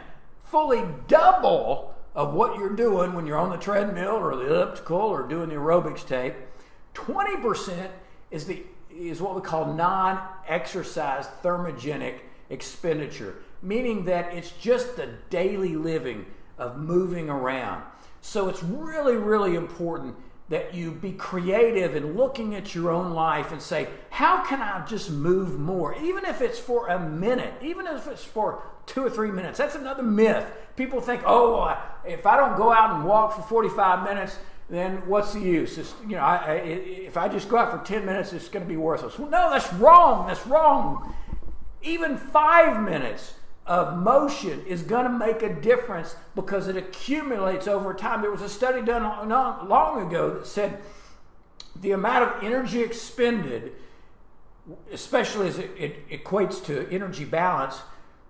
fully 0.45 0.83
double 1.09 1.93
of 2.15 2.33
what 2.33 2.57
you're 2.57 2.77
doing 2.77 3.11
when 3.11 3.27
you're 3.27 3.37
on 3.37 3.49
the 3.49 3.57
treadmill 3.57 4.11
or 4.11 4.37
the 4.37 4.47
elliptical 4.47 5.01
or 5.01 5.27
doing 5.27 5.49
the 5.49 5.55
aerobics 5.55 6.07
tape, 6.07 6.35
20% 6.93 7.89
is 8.31 8.45
the 8.45 8.63
is 8.89 9.19
what 9.19 9.35
we 9.35 9.41
call 9.41 9.73
non-exercise 9.73 11.25
thermogenic 11.43 12.19
expenditure, 12.51 13.35
meaning 13.63 14.05
that 14.05 14.33
it's 14.33 14.51
just 14.51 14.95
the 14.95 15.09
daily 15.29 15.75
living 15.75 16.25
of 16.57 16.77
moving 16.77 17.29
around. 17.29 17.83
So 18.21 18.49
it's 18.49 18.63
really, 18.63 19.15
really 19.15 19.55
important 19.55 20.15
that 20.49 20.73
you 20.73 20.91
be 20.91 21.13
creative 21.13 21.95
in 21.95 22.15
looking 22.15 22.53
at 22.53 22.75
your 22.75 22.91
own 22.91 23.13
life 23.13 23.51
and 23.51 23.61
say, 23.61 23.87
how 24.11 24.43
can 24.45 24.61
I 24.61 24.85
just 24.85 25.09
move 25.09 25.59
more? 25.59 25.95
Even 25.95 26.25
if 26.25 26.41
it's 26.41 26.59
for 26.59 26.87
a 26.89 26.99
minute, 26.99 27.53
even 27.61 27.87
if 27.87 28.07
it's 28.07 28.23
for 28.23 28.61
two 28.85 29.05
or 29.05 29.09
three 29.09 29.31
minutes. 29.31 29.57
That's 29.57 29.75
another 29.75 30.03
myth. 30.03 30.45
People 30.75 31.01
think, 31.01 31.21
oh, 31.25 31.75
if 32.05 32.25
I 32.25 32.35
don't 32.37 32.57
go 32.57 32.71
out 32.71 32.95
and 32.95 33.05
walk 33.05 33.35
for 33.35 33.41
45 33.43 34.03
minutes, 34.03 34.37
then 34.69 34.97
what's 35.07 35.33
the 35.33 35.39
use? 35.39 35.77
It's, 35.77 35.93
you 36.03 36.15
know, 36.15 36.21
I, 36.21 36.35
I, 36.35 36.53
if 36.55 37.17
I 37.17 37.27
just 37.27 37.49
go 37.49 37.57
out 37.57 37.71
for 37.71 37.85
10 37.85 38.05
minutes, 38.05 38.33
it's 38.33 38.49
going 38.49 38.65
to 38.65 38.69
be 38.69 38.77
worthless. 38.77 39.17
Well, 39.17 39.29
no, 39.29 39.49
that's 39.49 39.71
wrong. 39.73 40.27
That's 40.27 40.45
wrong. 40.47 41.13
Even 41.81 42.17
five 42.17 42.81
minutes 42.81 43.33
of 43.65 43.97
motion 43.97 44.65
is 44.65 44.81
going 44.81 45.05
to 45.05 45.11
make 45.11 45.41
a 45.41 45.53
difference 45.53 46.15
because 46.35 46.67
it 46.67 46.75
accumulates 46.75 47.67
over 47.67 47.93
time. 47.93 48.21
There 48.21 48.31
was 48.31 48.41
a 48.41 48.49
study 48.49 48.81
done 48.81 49.03
long 49.29 50.05
ago 50.05 50.31
that 50.31 50.47
said 50.47 50.81
the 51.79 51.91
amount 51.91 52.29
of 52.29 52.43
energy 52.43 52.81
expended, 52.81 53.71
especially 54.91 55.47
as 55.47 55.57
it, 55.59 55.71
it 55.77 56.09
equates 56.09 56.63
to 56.65 56.89
energy 56.91 57.25
balance, 57.25 57.81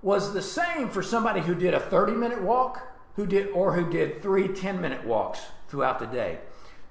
was 0.01 0.33
the 0.33 0.41
same 0.41 0.89
for 0.89 1.01
somebody 1.01 1.41
who 1.41 1.55
did 1.55 1.73
a 1.73 1.79
30 1.79 2.13
minute 2.13 2.41
walk 2.41 2.93
who 3.15 3.25
did 3.25 3.49
or 3.49 3.73
who 3.73 3.89
did 3.89 4.21
three 4.21 4.47
10 4.47 4.81
minute 4.81 5.05
walks 5.05 5.39
throughout 5.67 5.99
the 5.99 6.05
day. 6.05 6.39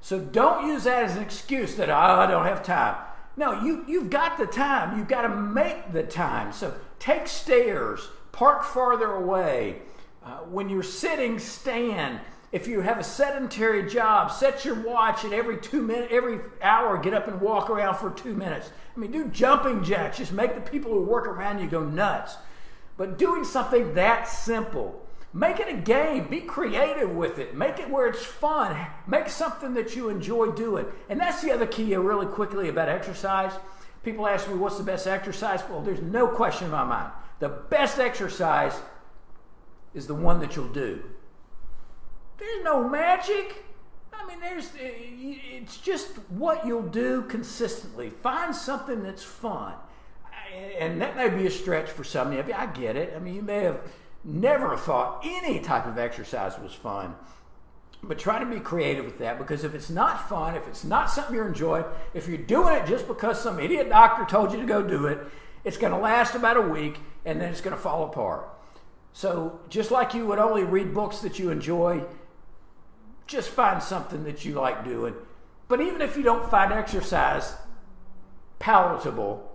So 0.01 0.19
don't 0.19 0.67
use 0.67 0.85
that 0.85 1.05
as 1.05 1.17
an 1.17 1.23
excuse 1.23 1.77
that 1.77 1.91
oh, 1.91 1.95
I 1.95 2.27
don't 2.27 2.47
have 2.47 2.63
time. 2.63 2.97
No, 3.37 3.63
you, 3.63 3.85
you've 3.89 4.11
got 4.11 4.37
the 4.37 4.47
time. 4.47 4.99
You've 4.99 5.09
got 5.09 5.23
to 5.23 5.29
make 5.29 5.93
the 5.93 6.03
time. 6.03 6.53
So 6.53 6.75
take 6.99 7.27
stairs, 7.27 8.09
park 8.33 8.65
farther 8.65 9.13
away. 9.13 9.83
Uh, 10.25 10.39
when 10.39 10.69
you're 10.69 10.83
sitting, 10.83 11.39
stand. 11.39 12.21
If 12.53 12.67
you 12.67 12.81
have 12.81 12.99
a 12.99 13.05
sedentary 13.05 13.89
job, 13.89 14.31
set 14.31 14.65
your 14.65 14.75
watch 14.75 15.25
and 15.25 15.33
every 15.33 15.57
two 15.57 15.81
minutes, 15.81 16.13
every 16.13 16.39
hour, 16.61 16.99
get 16.99 17.15
up 17.15 17.27
and 17.27 17.41
walk 17.41 17.71
around 17.71 17.97
for 17.97 18.11
two 18.11 18.35
minutes. 18.35 18.71
I 18.95 19.01
mean, 19.01 19.11
do 19.11 19.29
jumping 19.29 19.83
jacks. 19.83 20.19
Just 20.19 20.33
make 20.33 20.55
the 20.55 20.61
people 20.61 20.93
who 20.93 21.03
work 21.03 21.27
around 21.27 21.61
you 21.61 21.67
go 21.67 21.83
nuts. 21.83 22.37
But 22.99 23.17
doing 23.17 23.45
something 23.45 23.95
that 23.95 24.29
simple, 24.29 25.03
make 25.33 25.61
it 25.61 25.69
a 25.69 25.79
game. 25.79 26.29
Be 26.29 26.41
creative 26.41 27.11
with 27.17 27.39
it. 27.39 27.57
Make 27.57 27.79
it 27.79 27.89
where 27.89 28.07
it's 28.07 28.25
fun. 28.25 28.87
Make 29.07 29.31
something 29.31 29.73
that 29.75 29.97
you 29.97 30.11
enjoy 30.11 30.51
doing. 30.51 30.85
And 31.09 31.19
that's 31.19 31.41
the 31.41 31.53
other 31.53 31.67
key, 31.67 31.97
really 31.97 32.27
quickly, 32.27 32.69
about 32.69 32.91
exercise. 32.91 33.53
People 34.03 34.27
ask 34.27 34.49
me, 34.49 34.55
what's 34.55 34.79
the 34.79 34.85
best 34.85 35.07
exercise? 35.07 35.63
Well, 35.69 35.81
there's 35.81 36.01
no 36.01 36.27
question 36.27 36.67
in 36.67 36.71
my 36.73 36.85
mind. 36.85 37.13
The 37.39 37.49
best 37.49 37.99
exercise 37.99 38.81
is 39.95 40.07
the 40.07 40.15
one 40.15 40.41
that 40.41 40.57
you'll 40.57 40.69
do. 40.69 41.03
There's 42.39 42.65
no 42.65 42.89
magic. 42.89 43.65
I 44.13 44.27
mean, 44.27 44.41
there's 44.41 44.67
eh, 44.81 44.91
it's 45.53 45.79
just 45.79 46.17
what 46.29 46.67
you'll 46.67 46.83
do 46.83 47.23
consistently. 47.23 48.11
Find 48.11 48.55
something 48.55 49.03
that's 49.03 49.23
fun. 49.23 49.75
And 50.79 51.01
that 51.01 51.17
may 51.17 51.29
be 51.29 51.47
a 51.47 51.51
stretch 51.51 51.89
for 51.89 52.05
some 52.05 52.33
of 52.33 52.49
you. 52.49 52.55
I 52.55 52.67
get 52.67 52.97
it. 52.97 53.15
I 53.17 53.21
mean, 53.21 53.35
you 53.35 53.43
may 53.43 53.61
have 53.61 53.81
never 54.25 54.77
thought 54.77 55.23
any 55.25 55.61
type 55.61 55.87
of 55.87 55.99
exercise 55.99 56.59
was 56.59 56.75
fun. 56.75 57.15
But 58.03 58.19
try 58.19 58.41
to 58.41 58.47
be 58.47 58.59
creative 58.59 59.05
with 59.05 59.19
that 59.19 59.39
because 59.39 59.63
if 59.63 59.75
it's 59.75 59.91
not 59.91 60.29
fun, 60.29 60.57
if 60.57 60.67
it's 60.67 60.85
not 60.85 61.11
something 61.11 61.35
you're 61.35 61.47
enjoying, 61.47 61.85
if 62.15 62.29
you're 62.29 62.39
doing 62.39 62.75
it 62.75 62.87
just 62.87 63.07
because 63.07 63.41
some 63.41 63.61
idiot 63.61 63.89
doctor 63.89 64.25
told 64.25 64.53
you 64.53 64.61
to 64.61 64.67
go 64.67 64.83
do 64.83 65.07
it, 65.07 65.19
it's 65.65 65.77
going 65.77 65.93
to 65.93 65.99
last 65.99 66.35
about 66.35 66.57
a 66.57 66.63
week 66.63 66.99
and 67.25 67.41
then 67.41 67.51
it's 67.51 67.61
going 67.61 67.77
to 67.77 67.81
fall 67.81 68.05
apart. 68.05 68.49
So, 69.13 69.61
just 69.69 69.91
like 69.91 70.15
you 70.15 70.27
would 70.27 70.39
only 70.39 70.65
read 70.65 70.95
books 70.95 71.19
that 71.19 71.39
you 71.39 71.51
enjoy, 71.51 72.03
just 73.27 73.51
find 73.51 73.83
something 73.83 74.25
that 74.25 74.45
you 74.45 74.55
like 74.55 74.85
doing. 74.85 75.15
But 75.69 75.81
even 75.81 76.01
if 76.01 76.17
you 76.17 76.23
don't 76.23 76.51
find 76.51 76.73
exercise 76.73 77.55
palatable, 78.59 79.51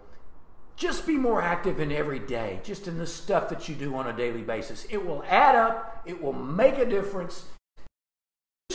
just 0.75 1.07
be 1.07 1.17
more 1.17 1.41
active 1.41 1.79
in 1.79 1.91
every 1.91 2.19
day, 2.19 2.59
just 2.63 2.87
in 2.87 2.97
the 2.97 3.07
stuff 3.07 3.49
that 3.49 3.67
you 3.67 3.75
do 3.75 3.95
on 3.95 4.07
a 4.07 4.15
daily 4.15 4.43
basis. 4.43 4.85
It 4.89 5.03
will 5.05 5.23
add 5.27 5.55
up, 5.55 6.03
it 6.05 6.21
will 6.21 6.33
make 6.33 6.77
a 6.77 6.85
difference. 6.85 7.45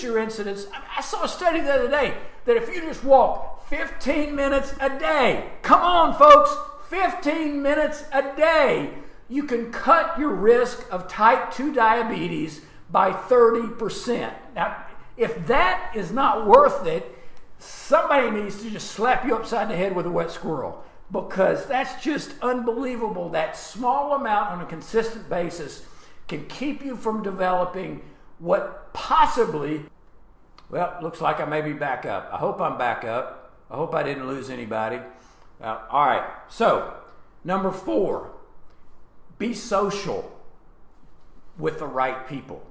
Your 0.03 0.19
incidents. 0.19 0.67
I 0.97 1.01
saw 1.01 1.25
a 1.25 1.29
study 1.29 1.61
the 1.61 1.73
other 1.73 1.89
day 1.89 2.15
that 2.45 2.57
if 2.57 2.69
you 2.69 2.81
just 2.81 3.05
walk 3.05 3.69
15 3.69 4.35
minutes 4.35 4.75
a 4.81 4.89
day, 4.99 5.51
come 5.63 5.81
on, 5.81 6.19
folks, 6.19 6.55
15 6.91 7.63
minutes 7.63 8.05
a 8.13 8.35
day, 8.37 8.95
you 9.29 9.45
can 9.45 9.71
cut 9.71 10.19
your 10.19 10.35
risk 10.35 10.85
of 10.91 11.09
type 11.09 11.53
2 11.53 11.73
diabetes 11.73 12.63
by 12.91 13.13
30%. 13.13 14.33
Now, 14.55 14.85
if 15.17 15.47
that 15.47 15.93
is 15.95 16.11
not 16.11 16.47
worth 16.47 16.87
it, 16.87 17.17
somebody 17.59 18.31
needs 18.31 18.61
to 18.63 18.71
just 18.71 18.91
slap 18.91 19.25
you 19.25 19.37
upside 19.37 19.71
the 19.71 19.77
head 19.77 19.95
with 19.95 20.07
a 20.07 20.11
wet 20.11 20.31
squirrel 20.31 20.85
because 21.13 21.67
that's 21.67 22.03
just 22.03 22.35
unbelievable. 22.43 23.29
That 23.29 23.57
small 23.57 24.15
amount 24.15 24.51
on 24.51 24.61
a 24.61 24.67
consistent 24.67 25.29
basis 25.31 25.87
can 26.27 26.47
keep 26.47 26.85
you 26.85 26.97
from 26.97 27.23
developing 27.23 28.03
what 28.39 28.93
possibly, 28.93 29.85
well, 30.73 30.99
looks 31.03 31.21
like 31.21 31.39
I 31.39 31.45
may 31.45 31.61
be 31.61 31.75
back 31.75 32.07
up. 32.07 32.31
I 32.33 32.39
hope 32.39 32.61
I'm 32.61 32.79
back 32.79 33.05
up. 33.05 33.53
I 33.71 33.77
hope 33.77 33.95
I 33.95 34.03
didn't 34.03 34.27
lose 34.27 34.49
anybody. 34.49 35.01
Uh, 35.61 35.81
all 35.91 36.07
right, 36.07 36.27
so 36.49 36.95
number 37.45 37.71
four, 37.71 38.33
be 39.39 39.53
social 39.53 40.41
with 41.59 41.79
the 41.79 41.87
right 41.87 42.27
people. 42.27 42.67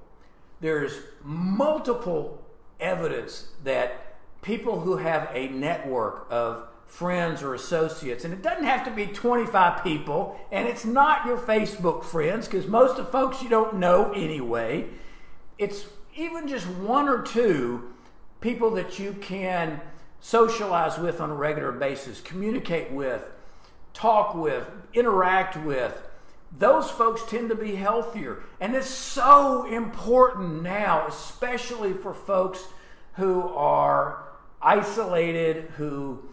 There's 0.62 0.94
multiple 1.24 2.44
evidence 2.80 3.50
that 3.64 4.18
people 4.42 4.80
who 4.80 4.98
have 4.98 5.30
a 5.34 5.50
network 5.50 6.26
of 6.32 6.68
friends 6.88 7.44
or 7.44 7.54
associates, 7.54 8.26
and 8.26 8.34
it 8.34 8.42
doesn't 8.42 8.64
have 8.66 8.84
to 8.86 8.92
be 8.92 9.06
25 9.06 9.84
people, 9.84 10.40
and 10.52 10.68
it's 10.68 10.86
not 10.86 11.28
your 11.28 11.38
Facebook 11.38 12.04
friends, 12.04 12.48
because 12.48 12.66
most 12.66 12.98
of 12.98 13.12
folks 13.12 13.44
you 13.44 13.48
don't 13.48 13.76
know 13.76 14.12
anyway. 14.14 14.88
It's 15.60 15.86
even 16.16 16.48
just 16.48 16.68
one 16.68 17.08
or 17.08 17.22
two 17.22 17.94
people 18.40 18.72
that 18.72 19.00
you 19.00 19.14
can 19.14 19.82
socialize 20.20 20.98
with 20.98 21.20
on 21.20 21.30
a 21.30 21.36
regular 21.36 21.72
basis, 21.72 22.22
communicate 22.22 22.92
with, 22.92 23.24
talk 23.94 24.36
with, 24.36 24.68
interact 24.94 25.58
with, 25.58 26.02
those 26.58 26.90
folks 26.90 27.24
tend 27.30 27.50
to 27.50 27.56
be 27.56 27.76
healthier. 27.76 28.44
And 28.60 28.76
it's 28.76 28.88
so 28.88 29.66
important 29.66 30.62
now, 30.64 31.08
especially 31.08 31.94
for 31.94 32.14
folks 32.14 32.66
who 33.14 33.42
are 33.50 34.26
isolated, 34.62 35.70
who, 35.78 36.24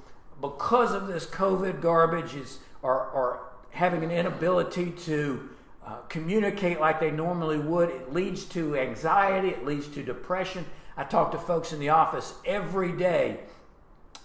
because 0.40 0.92
of 0.92 1.06
this 1.06 1.26
COVID 1.26 1.80
garbage, 1.80 2.34
is, 2.34 2.58
are, 2.82 3.08
are 3.10 3.40
having 3.70 4.02
an 4.02 4.10
inability 4.10 4.90
to 4.90 5.48
uh, 5.88 5.96
communicate 6.10 6.78
like 6.80 7.00
they 7.00 7.10
normally 7.10 7.58
would. 7.58 7.88
It 7.88 8.12
leads 8.12 8.44
to 8.46 8.76
anxiety, 8.76 9.48
it 9.48 9.64
leads 9.64 9.88
to 9.88 10.02
depression. 10.02 10.66
I 10.98 11.04
talk 11.04 11.32
to 11.32 11.38
folks 11.38 11.72
in 11.72 11.80
the 11.80 11.88
office 11.88 12.34
every 12.44 12.92
day 12.92 13.40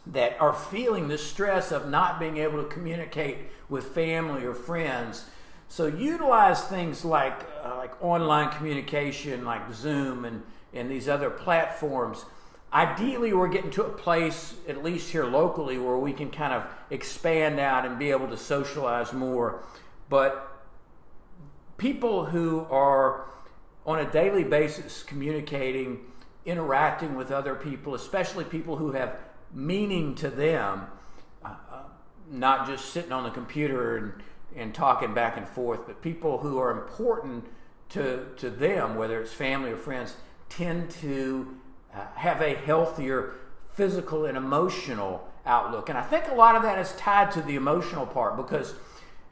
that 0.08 0.36
are 0.42 0.52
feeling 0.52 1.08
the 1.08 1.18
stress 1.18 1.72
of 1.72 1.90
not 1.90 2.20
being 2.20 2.36
able 2.36 2.62
to 2.62 2.68
communicate 2.68 3.38
with 3.70 3.86
family 3.86 4.44
or 4.44 4.54
friends. 4.54 5.26
So 5.70 5.86
utilize 5.88 6.62
things 6.66 7.06
like 7.06 7.40
uh, 7.64 7.78
like 7.78 8.04
online 8.04 8.50
communication, 8.58 9.46
like 9.46 9.74
Zoom 9.74 10.26
and 10.26 10.44
and 10.74 10.92
these 10.92 11.08
other 11.08 11.30
platforms. 11.30 12.26
Ideally, 12.74 13.32
we're 13.32 13.48
getting 13.48 13.72
to 13.72 13.84
a 13.84 13.90
place, 13.90 14.56
at 14.68 14.84
least 14.84 15.12
here 15.12 15.26
locally, 15.26 15.78
where 15.78 15.98
we 15.98 16.12
can 16.12 16.30
kind 16.30 16.52
of 16.52 16.66
expand 16.90 17.58
out 17.60 17.86
and 17.86 17.98
be 17.98 18.12
able 18.12 18.28
to 18.28 18.38
socialize 18.38 19.14
more. 19.14 19.64
But 20.10 20.53
people 21.84 22.24
who 22.24 22.66
are 22.72 23.26
on 23.86 24.00
a 24.00 24.10
daily 24.10 24.46
basis 24.46 25.04
communicating, 25.04 26.00
interacting 26.46 27.14
with 27.14 27.30
other 27.30 27.56
people, 27.56 27.94
especially 27.94 28.46
people 28.46 28.78
who 28.78 28.94
have 28.94 29.18
meaning 29.54 30.16
to 30.16 30.30
them, 30.30 30.84
uh, 31.44 31.50
uh, 31.50 31.82
not 32.32 32.66
just 32.66 32.94
sitting 32.94 33.12
on 33.12 33.26
the 33.26 33.30
computer 33.32 33.98
and, 33.98 34.14
and 34.56 34.74
talking 34.74 35.14
back 35.14 35.36
and 35.36 35.46
forth, 35.46 35.82
but 35.86 36.02
people 36.02 36.38
who 36.38 36.58
are 36.58 36.72
important 36.72 37.44
to, 37.90 38.28
to 38.38 38.50
them, 38.50 38.96
whether 38.96 39.22
it's 39.22 39.34
family 39.34 39.72
or 39.72 39.76
friends, 39.76 40.16
tend 40.48 40.90
to 40.90 41.54
uh, 41.94 42.06
have 42.16 42.40
a 42.40 42.56
healthier 42.56 43.34
physical 43.74 44.24
and 44.24 44.38
emotional 44.38 45.28
outlook. 45.46 45.90
And 45.90 45.98
I 45.98 46.04
think 46.04 46.30
a 46.30 46.36
lot 46.36 46.56
of 46.56 46.64
that 46.64 46.80
is 46.80 46.94
tied 46.94 47.34
to 47.34 47.42
the 47.42 47.56
emotional 47.56 48.06
part 48.06 48.38
because 48.38 48.74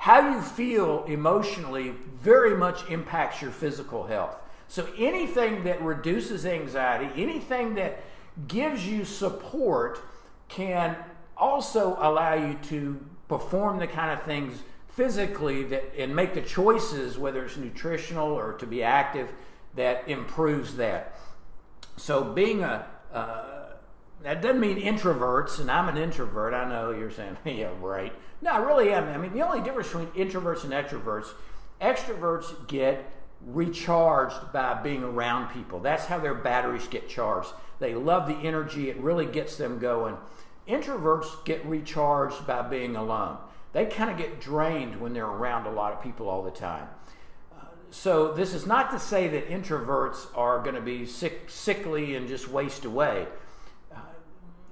how 0.01 0.31
you 0.31 0.41
feel 0.41 1.03
emotionally 1.03 1.93
very 2.23 2.57
much 2.57 2.89
impacts 2.89 3.39
your 3.39 3.51
physical 3.51 4.07
health. 4.07 4.35
So 4.67 4.87
anything 4.97 5.63
that 5.65 5.79
reduces 5.79 6.43
anxiety, 6.43 7.21
anything 7.21 7.75
that 7.75 8.01
gives 8.47 8.87
you 8.87 9.05
support 9.05 9.99
can 10.47 10.97
also 11.37 11.97
allow 11.99 12.33
you 12.33 12.57
to 12.69 12.99
perform 13.27 13.77
the 13.77 13.85
kind 13.85 14.09
of 14.09 14.25
things 14.25 14.63
physically 14.89 15.65
that 15.65 15.93
and 15.95 16.15
make 16.15 16.33
the 16.33 16.41
choices 16.41 17.19
whether 17.19 17.45
it's 17.45 17.57
nutritional 17.57 18.29
or 18.29 18.53
to 18.53 18.65
be 18.65 18.81
active 18.81 19.31
that 19.75 20.03
improves 20.09 20.77
that 20.77 21.15
so 21.95 22.23
being 22.23 22.63
a 22.63 22.85
uh, 23.13 23.60
that 24.23 24.41
doesn't 24.41 24.59
mean 24.59 24.79
introverts 24.79 25.59
and 25.59 25.69
i'm 25.69 25.89
an 25.89 25.97
introvert. 25.97 26.53
I 26.53 26.67
know 26.67 26.91
you're 26.91 27.11
saying 27.11 27.37
yeah 27.45 27.69
right. 27.81 28.13
No 28.41 28.51
i 28.51 28.57
really 28.57 28.91
am. 28.91 29.07
I 29.09 29.17
mean 29.17 29.33
the 29.33 29.41
only 29.41 29.61
difference 29.61 29.87
between 29.87 30.07
introverts 30.07 30.63
and 30.63 30.73
extroverts 30.73 31.27
extroverts 31.81 32.67
get 32.67 33.11
recharged 33.45 34.53
by 34.53 34.75
being 34.81 35.03
around 35.03 35.51
people. 35.51 35.79
That's 35.79 36.05
how 36.05 36.19
their 36.19 36.35
batteries 36.35 36.87
get 36.87 37.09
charged. 37.09 37.49
They 37.79 37.95
love 37.95 38.27
the 38.27 38.35
energy. 38.35 38.89
It 38.89 38.97
really 38.97 39.25
gets 39.25 39.57
them 39.57 39.79
going. 39.79 40.15
Introverts 40.67 41.43
get 41.43 41.65
recharged 41.65 42.45
by 42.45 42.61
being 42.61 42.95
alone. 42.95 43.37
They 43.73 43.85
kind 43.85 44.11
of 44.11 44.17
get 44.17 44.39
drained 44.39 45.01
when 45.01 45.13
they're 45.13 45.25
around 45.25 45.65
a 45.65 45.71
lot 45.71 45.93
of 45.93 46.03
people 46.03 46.29
all 46.29 46.43
the 46.43 46.51
time. 46.51 46.87
So, 47.93 48.31
this 48.31 48.53
is 48.53 48.65
not 48.65 48.91
to 48.91 48.99
say 48.99 49.27
that 49.27 49.49
introverts 49.49 50.27
are 50.33 50.59
going 50.59 50.75
to 50.75 50.81
be 50.81 51.05
sick, 51.05 51.49
sickly 51.49 52.15
and 52.15 52.25
just 52.25 52.47
waste 52.47 52.85
away. 52.85 53.27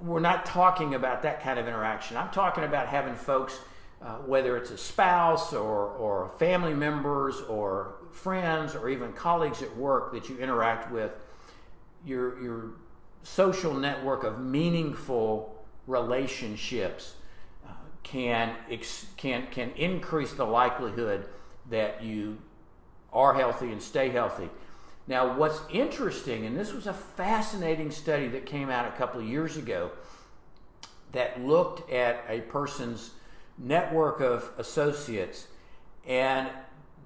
We're 0.01 0.19
not 0.19 0.45
talking 0.45 0.95
about 0.95 1.23
that 1.23 1.41
kind 1.41 1.59
of 1.59 1.67
interaction. 1.67 2.15
I'm 2.15 2.29
talking 2.29 2.63
about 2.63 2.87
having 2.87 3.15
folks, 3.15 3.59
uh, 4.01 4.15
whether 4.17 4.55
it's 4.55 4.71
a 4.71 4.77
spouse 4.77 5.53
or, 5.53 5.87
or 5.87 6.29
family 6.39 6.73
members 6.73 7.41
or 7.41 7.95
friends 8.11 8.75
or 8.75 8.89
even 8.89 9.11
colleagues 9.11 9.61
at 9.61 9.75
work 9.75 10.13
that 10.13 10.29
you 10.29 10.37
interact 10.37 10.91
with, 10.91 11.11
your, 12.05 12.41
your 12.41 12.71
social 13.23 13.73
network 13.73 14.23
of 14.23 14.39
meaningful 14.39 15.65
relationships 15.85 17.15
uh, 17.67 17.71
can, 18.03 18.55
ex- 18.69 19.07
can, 19.17 19.47
can 19.51 19.71
increase 19.71 20.33
the 20.33 20.45
likelihood 20.45 21.25
that 21.69 22.01
you 22.01 22.37
are 23.11 23.33
healthy 23.33 23.71
and 23.71 23.81
stay 23.81 24.09
healthy. 24.09 24.49
Now, 25.09 25.35
what's 25.35 25.59
interesting, 25.71 26.45
and 26.45 26.55
this 26.55 26.71
was 26.71 26.85
a 26.85 26.93
fascinating 26.93 27.89
study 27.89 28.27
that 28.27 28.45
came 28.45 28.69
out 28.69 28.85
a 28.85 28.91
couple 28.91 29.19
of 29.19 29.27
years 29.27 29.57
ago 29.57 29.89
that 31.13 31.43
looked 31.43 31.91
at 31.91 32.23
a 32.29 32.41
person's 32.41 33.09
network 33.57 34.21
of 34.21 34.51
associates, 34.59 35.47
and 36.05 36.47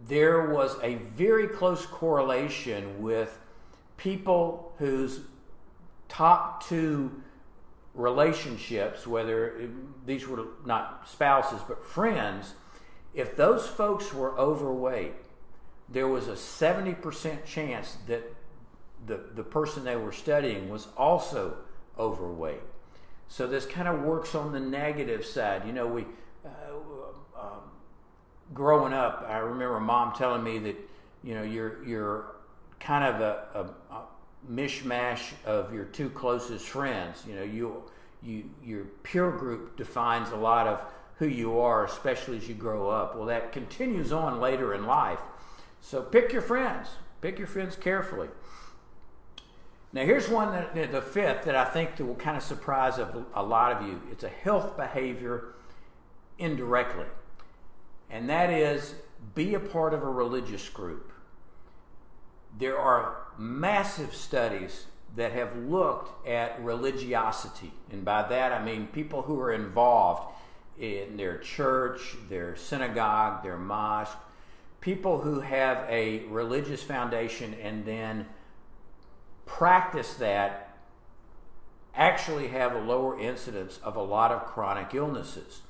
there 0.06 0.50
was 0.50 0.76
a 0.84 0.96
very 0.96 1.48
close 1.48 1.86
correlation 1.86 3.02
with 3.02 3.39
people 3.96 4.74
whose 4.80 5.22
top 6.10 6.68
two 6.68 7.10
relationships, 7.96 9.08
whether 9.08 9.70
these 10.06 10.28
were 10.28 10.48
not 10.66 11.08
spouses 11.08 11.62
but 11.66 11.86
friends, 11.86 12.56
if 13.13 13.38
those 13.38 13.66
folks 13.66 14.13
were 14.13 14.38
overweight, 14.38 15.13
there 15.93 16.08
was 16.08 16.27
a 16.27 16.34
70% 16.34 17.45
chance 17.45 17.97
that 18.08 18.23
the, 19.06 19.21
the 19.36 19.43
person 19.43 19.84
they 19.84 19.95
were 19.95 20.12
studying 20.12 20.69
was 20.69 20.88
also 20.97 21.56
overweight. 21.97 22.62
So 23.27 23.47
this 23.47 23.65
kind 23.65 23.88
of 23.88 24.01
works 24.01 24.34
on 24.34 24.51
the 24.51 24.60
negative 24.60 25.23
side. 25.23 25.65
You 25.67 25.71
know, 25.71 25.88
we, 25.88 26.06
uh, 26.43 27.39
um, 27.39 27.62
growing 28.53 28.91
up, 28.91 29.25
I 29.29 29.38
remember 29.38 29.79
mom 29.79 30.13
telling 30.15 30.43
me 30.43 30.58
that, 30.60 30.75
you 31.23 31.36
know, 31.36 31.43
you're, 31.43 31.84
you're 31.86 32.36
kind 32.79 33.03
of 33.03 33.21
a, 33.21 33.45
a, 33.53 33.93
a 33.93 34.01
mishmash 34.51 35.32
of 35.45 35.73
your 35.73 35.86
two 35.86 36.10
closest 36.10 36.67
friends. 36.67 37.23
You 37.27 37.36
know, 37.36 37.43
you, 37.43 37.84
you, 38.23 38.49
your 38.63 38.86
peer 39.03 39.29
group 39.29 39.77
defines 39.77 40.32
a 40.32 40.38
lot 40.38 40.65
of 40.65 40.84
who 41.17 41.27
you 41.27 41.60
are, 41.60 41.86
especially 41.86 42.38
as 42.38 42.47
you 42.49 42.56
grow 42.56 42.89
up. 42.89 43.15
Well, 43.15 43.27
that 43.27 43.51
continues 43.51 44.12
on 44.12 44.39
later 44.39 44.73
in 44.73 44.88
life. 44.88 45.19
So 45.84 46.02
pick 46.02 46.32
your 46.32 46.41
friends. 46.41 46.88
Pick 47.19 47.38
your 47.38 47.48
friends 47.48 47.76
carefully. 47.76 48.30
Now, 49.91 50.06
here's 50.06 50.30
one 50.30 50.54
that 50.54 50.91
the 50.91 51.02
fifth 51.02 51.43
that 51.43 51.56
I 51.56 51.65
think 51.65 51.98
that 51.98 52.06
will 52.06 52.15
kind 52.15 52.38
of 52.38 52.41
surprise 52.41 52.98
a, 52.98 53.26
a 53.36 53.43
lot 53.43 53.74
of 53.74 53.88
you. 53.88 54.02
It's 54.10 54.24
a 54.24 54.30
health 54.30 54.78
behavior 54.78 55.54
indirectly, 56.39 57.06
and 58.10 58.30
that 58.30 58.50
is 58.50 58.96
be 59.36 59.54
a 59.54 59.60
part 59.60 59.93
of 59.93 60.02
a 60.02 60.10
religious 60.10 60.67
group. 60.69 61.12
There 62.58 62.78
are 62.78 63.17
massive 63.38 64.15
studies 64.15 64.86
that 65.17 65.34
have 65.34 65.56
looked 65.56 66.26
at 66.28 66.63
religiosity. 66.63 67.74
And 67.91 68.04
by 68.06 68.28
that 68.30 68.52
I 68.52 68.63
mean 68.63 68.88
people 68.88 69.24
who 69.24 69.39
are 69.41 69.52
involved 69.52 70.34
in 70.80 71.17
their 71.17 71.38
church, 71.38 72.15
their 72.30 72.56
synagogue, 72.56 73.43
their 73.43 73.58
mosque, 73.58 74.17
people 74.84 75.22
who 75.22 75.39
have 75.39 75.86
a 75.89 76.26
religious 76.26 76.84
foundation 76.84 77.54
and 77.54 77.86
then 77.86 78.26
practice 79.46 80.15
that 80.15 80.76
actually 81.96 82.50
have 82.50 82.76
a 82.76 82.80
lower 82.80 83.17
incidence 83.17 83.80
of 83.82 83.96
a 83.96 84.02
lot 84.02 84.30
of 84.30 84.43
chronic 84.46 84.93
illnesses. 84.93 85.62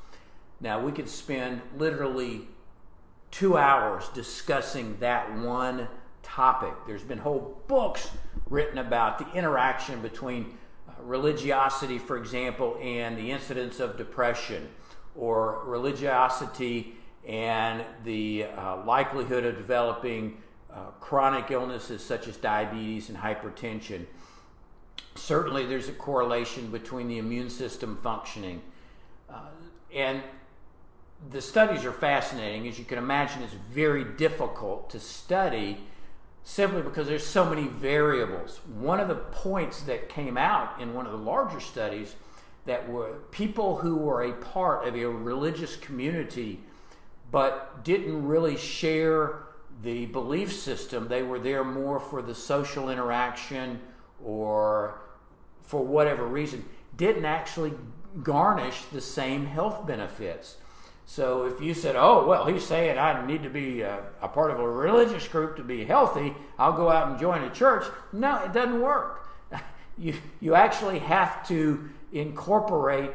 Now, 0.59 0.83
we 0.83 0.91
could 0.91 1.07
spend 1.07 1.61
literally 1.77 2.47
two 3.29 3.55
hours 3.55 4.09
discussing 4.15 4.97
that 4.99 5.31
one 5.37 5.87
topic. 6.23 6.73
There's 6.87 7.03
been 7.03 7.19
whole 7.19 7.61
books 7.67 8.09
written 8.49 8.79
about 8.79 9.19
the 9.19 9.31
interaction 9.37 10.01
between 10.01 10.57
uh, 10.89 10.93
religiosity, 11.03 11.99
for 11.99 12.17
example, 12.17 12.79
and 12.81 13.15
the 13.15 13.29
incidence 13.29 13.79
of 13.79 13.95
depression, 13.95 14.69
or 15.15 15.61
religiosity 15.65 16.95
and 17.27 17.83
the 18.03 18.45
uh, 18.45 18.83
likelihood 18.85 19.45
of 19.45 19.55
developing 19.55 20.37
uh, 20.71 20.87
chronic 20.99 21.51
illnesses 21.51 22.03
such 22.03 22.27
as 22.27 22.37
diabetes 22.37 23.09
and 23.09 23.17
hypertension. 23.17 24.05
Certainly, 25.15 25.67
there's 25.67 25.89
a 25.89 25.93
correlation 25.93 26.71
between 26.71 27.07
the 27.07 27.19
immune 27.19 27.49
system 27.49 27.99
functioning. 28.01 28.61
Uh, 29.29 29.41
and 29.93 30.21
the 31.29 31.41
studies 31.41 31.85
are 31.85 31.93
fascinating. 31.93 32.67
As 32.67 32.79
you 32.79 32.85
can 32.85 32.97
imagine, 32.97 33.43
it's 33.43 33.53
very 33.53 34.03
difficult 34.03 34.89
to 34.89 34.99
study 34.99 35.79
simply 36.43 36.81
because 36.81 37.07
there's 37.07 37.25
so 37.25 37.49
many 37.49 37.67
variables. 37.67 38.59
One 38.65 38.99
of 38.99 39.07
the 39.07 39.15
points 39.15 39.81
that 39.83 40.09
came 40.09 40.37
out 40.37 40.81
in 40.81 40.93
one 40.93 41.05
of 41.05 41.13
the 41.13 41.17
larger 41.17 41.59
studies 41.59 42.15
that 42.65 42.89
were 42.89 43.13
people 43.31 43.77
who 43.77 43.95
were 43.95 44.23
a 44.23 44.33
part 44.33 44.87
of 44.87 44.95
a 44.95 45.05
religious 45.05 45.75
community 45.75 46.59
but 47.33 47.83
didn't 47.83 48.27
really 48.27 48.55
share 48.55 49.39
the 49.81 50.05
belief 50.05 50.53
system. 50.53 51.07
They 51.07 51.23
were 51.23 51.39
there 51.39 51.63
more 51.63 51.99
for 51.99 52.21
the 52.21 52.35
social 52.35 52.91
interaction 52.91 53.81
or 54.23 55.01
for 55.63 55.83
whatever 55.83 56.27
reason, 56.27 56.63
didn't 56.95 57.25
actually 57.25 57.73
garnish 58.21 58.83
the 58.91 59.01
same 59.01 59.47
health 59.47 59.87
benefits. 59.87 60.57
So 61.07 61.45
if 61.45 61.59
you 61.59 61.73
said, 61.73 61.95
oh, 61.95 62.27
well, 62.27 62.45
he's 62.45 62.63
saying 62.63 62.99
I 62.99 63.25
need 63.25 63.41
to 63.41 63.49
be 63.49 63.81
a, 63.81 64.03
a, 64.21 64.27
part 64.27 64.51
of 64.51 64.59
a 64.59 64.69
religious 64.69 65.27
group 65.27 65.57
to 65.57 65.63
be 65.63 65.85
healthy, 65.85 66.35
I'll 66.59 66.73
go 66.73 66.91
out 66.91 67.09
and 67.09 67.19
join 67.19 67.41
a 67.43 67.49
church. 67.49 67.83
No, 68.13 68.43
it 68.43 68.53
doesn't 68.53 68.79
work. 68.79 69.27
You, 69.95 70.15
you 70.39 70.55
actually 70.55 70.97
have 70.97 71.47
to 71.49 71.87
incorporate 72.11 73.11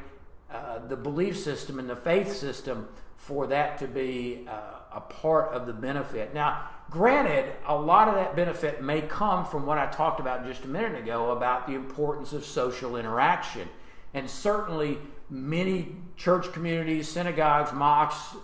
uh, 0.49 0.79
the 0.87 0.95
belief 0.95 1.37
system 1.37 1.81
and 1.81 1.91
the 1.91 1.97
faith 1.97 2.33
system 2.33 2.87
for 3.29 3.47
that 3.47 3.77
to 3.77 3.87
be 3.87 4.47
uh, 4.49 4.97
a 4.97 5.01
part 5.03 5.53
of 5.53 5.67
the 5.67 5.73
benefit. 5.75 6.33
Now, 6.33 6.71
granted, 6.91 7.53
a 7.67 7.77
lot 7.77 8.09
of 8.09 8.15
that 8.15 8.35
benefit 8.35 8.83
may 8.83 9.03
come 9.03 9.45
from 9.45 9.67
what 9.67 9.77
I 9.77 9.85
talked 9.89 10.19
about 10.19 10.47
just 10.47 10.65
a 10.65 10.67
minute 10.67 10.99
ago 10.99 11.33
about 11.33 11.67
the 11.67 11.75
importance 11.75 12.33
of 12.33 12.43
social 12.43 12.97
interaction. 12.97 13.69
And 14.15 14.29
certainly, 14.31 14.97
many 15.29 15.95
church 16.17 16.51
communities, 16.55 17.07
synagogues, 17.07 17.71
mosques, 17.75 18.39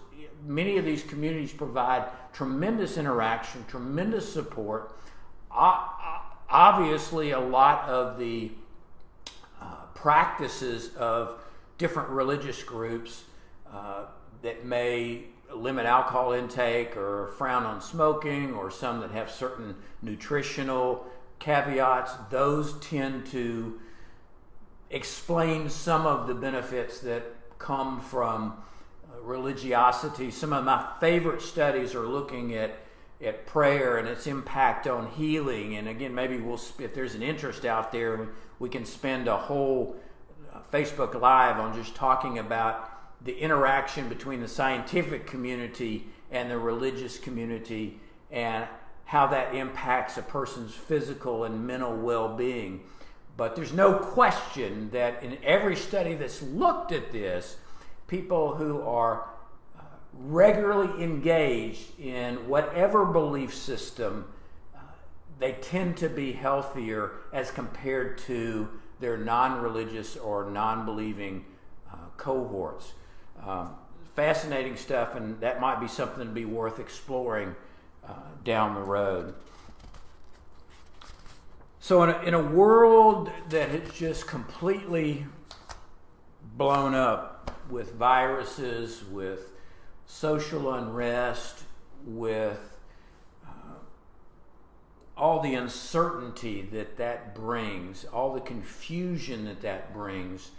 many 0.44 0.76
of 0.76 0.84
these 0.84 1.02
communities 1.02 1.50
provide 1.50 2.04
tremendous 2.34 2.98
interaction, 2.98 3.64
tremendous 3.66 4.30
support. 4.30 4.98
Obviously, 5.50 7.30
a 7.30 7.40
lot 7.40 7.88
of 7.88 8.18
the 8.18 8.52
uh, 9.62 9.76
practices 9.94 10.94
of 10.96 11.40
different 11.78 12.10
religious 12.10 12.62
groups 12.62 13.24
uh, 13.72 14.04
that 14.44 14.64
may 14.64 15.24
limit 15.52 15.86
alcohol 15.86 16.32
intake 16.32 16.96
or 16.96 17.28
frown 17.38 17.64
on 17.64 17.80
smoking, 17.80 18.52
or 18.54 18.70
some 18.70 19.00
that 19.00 19.10
have 19.10 19.30
certain 19.30 19.74
nutritional 20.02 21.06
caveats, 21.38 22.12
those 22.30 22.78
tend 22.80 23.26
to 23.26 23.80
explain 24.90 25.68
some 25.68 26.06
of 26.06 26.28
the 26.28 26.34
benefits 26.34 27.00
that 27.00 27.24
come 27.58 28.00
from 28.00 28.54
uh, 29.10 29.20
religiosity. 29.22 30.30
Some 30.30 30.52
of 30.52 30.64
my 30.64 30.92
favorite 31.00 31.42
studies 31.42 31.94
are 31.94 32.06
looking 32.06 32.54
at 32.54 32.78
at 33.22 33.46
prayer 33.46 33.96
and 33.96 34.06
its 34.06 34.26
impact 34.26 34.86
on 34.86 35.10
healing. 35.12 35.76
And 35.76 35.88
again, 35.88 36.14
maybe 36.14 36.36
we'll 36.36 36.60
if 36.78 36.94
there's 36.94 37.14
an 37.14 37.22
interest 37.22 37.64
out 37.64 37.92
there, 37.92 38.28
we 38.58 38.68
can 38.68 38.84
spend 38.84 39.28
a 39.28 39.36
whole 39.36 39.96
uh, 40.52 40.58
Facebook 40.70 41.18
Live 41.18 41.58
on 41.58 41.74
just 41.74 41.94
talking 41.94 42.38
about 42.38 42.93
the 43.24 43.36
interaction 43.36 44.08
between 44.08 44.40
the 44.40 44.48
scientific 44.48 45.26
community 45.26 46.06
and 46.30 46.50
the 46.50 46.58
religious 46.58 47.18
community 47.18 47.98
and 48.30 48.66
how 49.06 49.26
that 49.26 49.54
impacts 49.54 50.16
a 50.18 50.22
person's 50.22 50.74
physical 50.74 51.44
and 51.44 51.66
mental 51.66 51.96
well 51.96 52.36
being. 52.36 52.80
But 53.36 53.56
there's 53.56 53.72
no 53.72 53.94
question 53.94 54.90
that 54.90 55.22
in 55.22 55.38
every 55.42 55.76
study 55.76 56.14
that's 56.14 56.42
looked 56.42 56.92
at 56.92 57.12
this, 57.12 57.56
people 58.06 58.54
who 58.54 58.80
are 58.82 59.28
uh, 59.76 59.82
regularly 60.12 61.02
engaged 61.02 61.98
in 61.98 62.48
whatever 62.48 63.04
belief 63.04 63.54
system, 63.54 64.26
uh, 64.74 64.78
they 65.38 65.52
tend 65.52 65.96
to 65.98 66.08
be 66.08 66.32
healthier 66.32 67.12
as 67.32 67.50
compared 67.50 68.18
to 68.18 68.68
their 69.00 69.16
non 69.16 69.60
religious 69.60 70.16
or 70.16 70.48
non 70.50 70.84
believing 70.84 71.44
uh, 71.92 71.96
cohorts. 72.16 72.92
Um, 73.42 73.70
fascinating 74.14 74.76
stuff, 74.76 75.14
and 75.14 75.40
that 75.40 75.60
might 75.60 75.80
be 75.80 75.88
something 75.88 76.26
to 76.26 76.32
be 76.32 76.44
worth 76.44 76.78
exploring 76.78 77.54
uh, 78.06 78.12
down 78.44 78.74
the 78.74 78.82
road. 78.82 79.34
So, 81.80 82.02
in 82.02 82.10
a, 82.10 82.22
in 82.22 82.34
a 82.34 82.42
world 82.42 83.30
that 83.50 83.68
has 83.68 83.90
just 83.92 84.26
completely 84.26 85.26
blown 86.56 86.94
up 86.94 87.50
with 87.68 87.94
viruses, 87.94 89.04
with 89.04 89.50
social 90.06 90.72
unrest, 90.72 91.64
with 92.06 92.58
uh, 93.44 93.76
all 95.16 95.40
the 95.40 95.54
uncertainty 95.54 96.62
that 96.72 96.96
that 96.96 97.34
brings, 97.34 98.04
all 98.06 98.32
the 98.32 98.40
confusion 98.40 99.44
that 99.44 99.60
that 99.62 99.92
brings, 99.92 100.52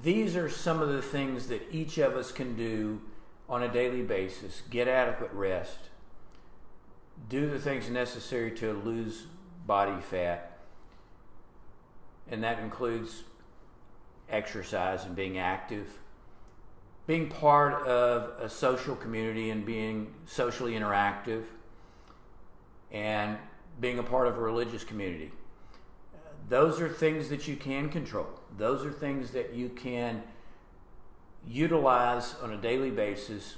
these 0.00 0.36
are 0.36 0.48
some 0.48 0.80
of 0.80 0.88
the 0.88 1.02
things 1.02 1.48
that 1.48 1.62
each 1.70 1.98
of 1.98 2.16
us 2.16 2.32
can 2.32 2.56
do 2.56 3.00
on 3.48 3.62
a 3.62 3.68
daily 3.68 4.02
basis. 4.02 4.62
Get 4.70 4.88
adequate 4.88 5.32
rest, 5.32 5.78
do 7.28 7.50
the 7.50 7.58
things 7.58 7.90
necessary 7.90 8.50
to 8.52 8.72
lose 8.72 9.26
body 9.66 10.00
fat, 10.00 10.58
and 12.30 12.42
that 12.42 12.58
includes 12.60 13.24
exercise 14.30 15.04
and 15.04 15.14
being 15.14 15.38
active, 15.38 15.98
being 17.06 17.28
part 17.28 17.86
of 17.86 18.40
a 18.40 18.48
social 18.48 18.96
community 18.96 19.50
and 19.50 19.66
being 19.66 20.14
socially 20.24 20.72
interactive, 20.72 21.42
and 22.90 23.36
being 23.80 23.98
a 23.98 24.02
part 24.02 24.26
of 24.26 24.38
a 24.38 24.40
religious 24.40 24.84
community 24.84 25.32
those 26.48 26.80
are 26.80 26.88
things 26.88 27.28
that 27.28 27.48
you 27.48 27.56
can 27.56 27.88
control. 27.88 28.26
Those 28.56 28.84
are 28.84 28.92
things 28.92 29.30
that 29.30 29.54
you 29.54 29.68
can 29.68 30.22
utilize 31.46 32.34
on 32.42 32.52
a 32.52 32.56
daily 32.56 32.90
basis 32.90 33.56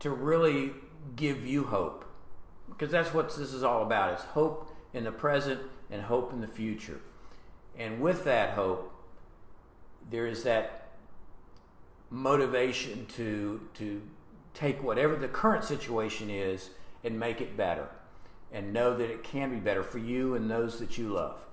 to 0.00 0.10
really 0.10 0.72
give 1.16 1.46
you 1.46 1.64
hope. 1.64 2.04
Because 2.68 2.90
that's 2.90 3.12
what 3.12 3.28
this 3.28 3.52
is 3.52 3.62
all 3.62 3.82
about. 3.82 4.14
It's 4.14 4.24
hope 4.24 4.74
in 4.94 5.04
the 5.04 5.12
present 5.12 5.60
and 5.90 6.02
hope 6.02 6.32
in 6.32 6.40
the 6.40 6.46
future. 6.46 7.00
And 7.78 8.00
with 8.00 8.24
that 8.24 8.50
hope, 8.50 8.92
there 10.10 10.26
is 10.26 10.42
that 10.44 10.78
motivation 12.10 13.06
to 13.06 13.60
to 13.74 14.02
take 14.52 14.82
whatever 14.82 15.16
the 15.16 15.28
current 15.28 15.64
situation 15.64 16.28
is 16.28 16.70
and 17.02 17.18
make 17.18 17.40
it 17.40 17.56
better 17.56 17.88
and 18.52 18.72
know 18.72 18.96
that 18.96 19.10
it 19.10 19.22
can 19.22 19.50
be 19.50 19.56
better 19.56 19.82
for 19.82 19.98
you 19.98 20.34
and 20.34 20.50
those 20.50 20.78
that 20.78 20.98
you 20.98 21.08
love. 21.08 21.44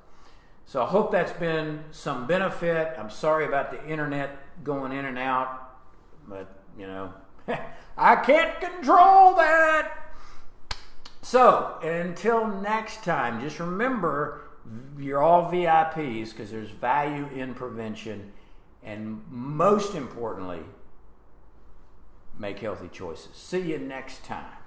So 0.66 0.84
I 0.84 0.86
hope 0.86 1.12
that's 1.12 1.32
been 1.32 1.84
some 1.92 2.28
benefit. 2.28 2.94
I'm 2.98 3.10
sorry 3.10 3.46
about 3.46 3.72
the 3.72 3.84
internet 3.88 4.38
going 4.64 4.92
in 4.92 5.06
and 5.06 5.18
out, 5.18 5.80
but 6.28 6.62
you 6.78 6.86
know, 6.86 7.14
I 7.98 8.16
can't 8.18 8.60
control 8.60 9.36
that. 9.36 9.96
So 11.22 11.78
until 11.82 12.48
next 12.48 13.04
time, 13.04 13.42
just 13.42 13.60
remember 13.60 14.42
you're 14.98 15.22
all 15.22 15.52
VIPs 15.52 16.32
because 16.32 16.52
there's 16.52 16.70
value 16.70 17.28
in 17.34 17.54
prevention, 17.54 18.32
and 18.84 19.24
most 19.30 19.96
importantly, 19.96 20.62
make 22.38 22.60
healthy 22.60 22.90
choices. 22.90 23.30
See 23.34 23.72
you 23.72 23.80
next 23.80 24.24
time. 24.24 24.59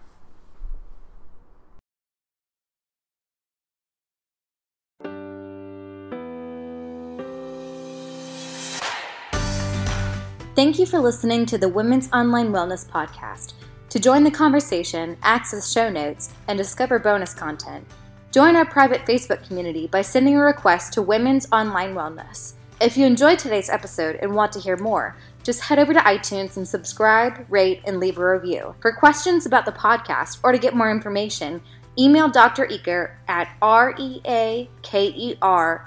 Thank 10.62 10.78
you 10.78 10.86
for 10.86 11.00
listening 11.00 11.44
to 11.46 11.58
the 11.58 11.68
Women's 11.68 12.08
Online 12.12 12.52
Wellness 12.52 12.88
Podcast. 12.88 13.54
To 13.88 13.98
join 13.98 14.22
the 14.22 14.30
conversation, 14.30 15.18
access 15.24 15.72
show 15.72 15.90
notes, 15.90 16.30
and 16.46 16.56
discover 16.56 17.00
bonus 17.00 17.34
content, 17.34 17.84
join 18.30 18.54
our 18.54 18.64
private 18.64 19.04
Facebook 19.04 19.44
community 19.44 19.88
by 19.88 20.02
sending 20.02 20.36
a 20.36 20.40
request 20.40 20.92
to 20.92 21.02
Women's 21.02 21.48
Online 21.50 21.96
Wellness. 21.96 22.52
If 22.80 22.96
you 22.96 23.04
enjoyed 23.06 23.40
today's 23.40 23.70
episode 23.70 24.20
and 24.22 24.36
want 24.36 24.52
to 24.52 24.60
hear 24.60 24.76
more, 24.76 25.16
just 25.42 25.62
head 25.62 25.80
over 25.80 25.92
to 25.92 25.98
iTunes 25.98 26.56
and 26.56 26.68
subscribe, 26.68 27.44
rate, 27.50 27.80
and 27.84 27.98
leave 27.98 28.18
a 28.18 28.24
review. 28.24 28.76
For 28.78 28.92
questions 28.92 29.46
about 29.46 29.64
the 29.66 29.72
podcast 29.72 30.38
or 30.44 30.52
to 30.52 30.58
get 30.58 30.76
more 30.76 30.92
information, 30.92 31.60
email 31.98 32.28
Dr. 32.28 32.68
Eaker 32.68 33.16
at 33.26 33.48
R-E-A-K-E-R 33.60 34.68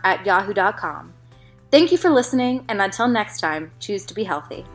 at 0.04 0.26
yahoo.com. 0.26 1.14
Thank 1.76 1.92
you 1.92 1.98
for 1.98 2.10
listening, 2.10 2.64
and 2.70 2.82
until 2.82 3.06
next 3.10 3.42
time, 3.42 3.70
choose 3.82 4.06
to 4.06 4.14
be 4.14 4.24
healthy. 4.24 4.66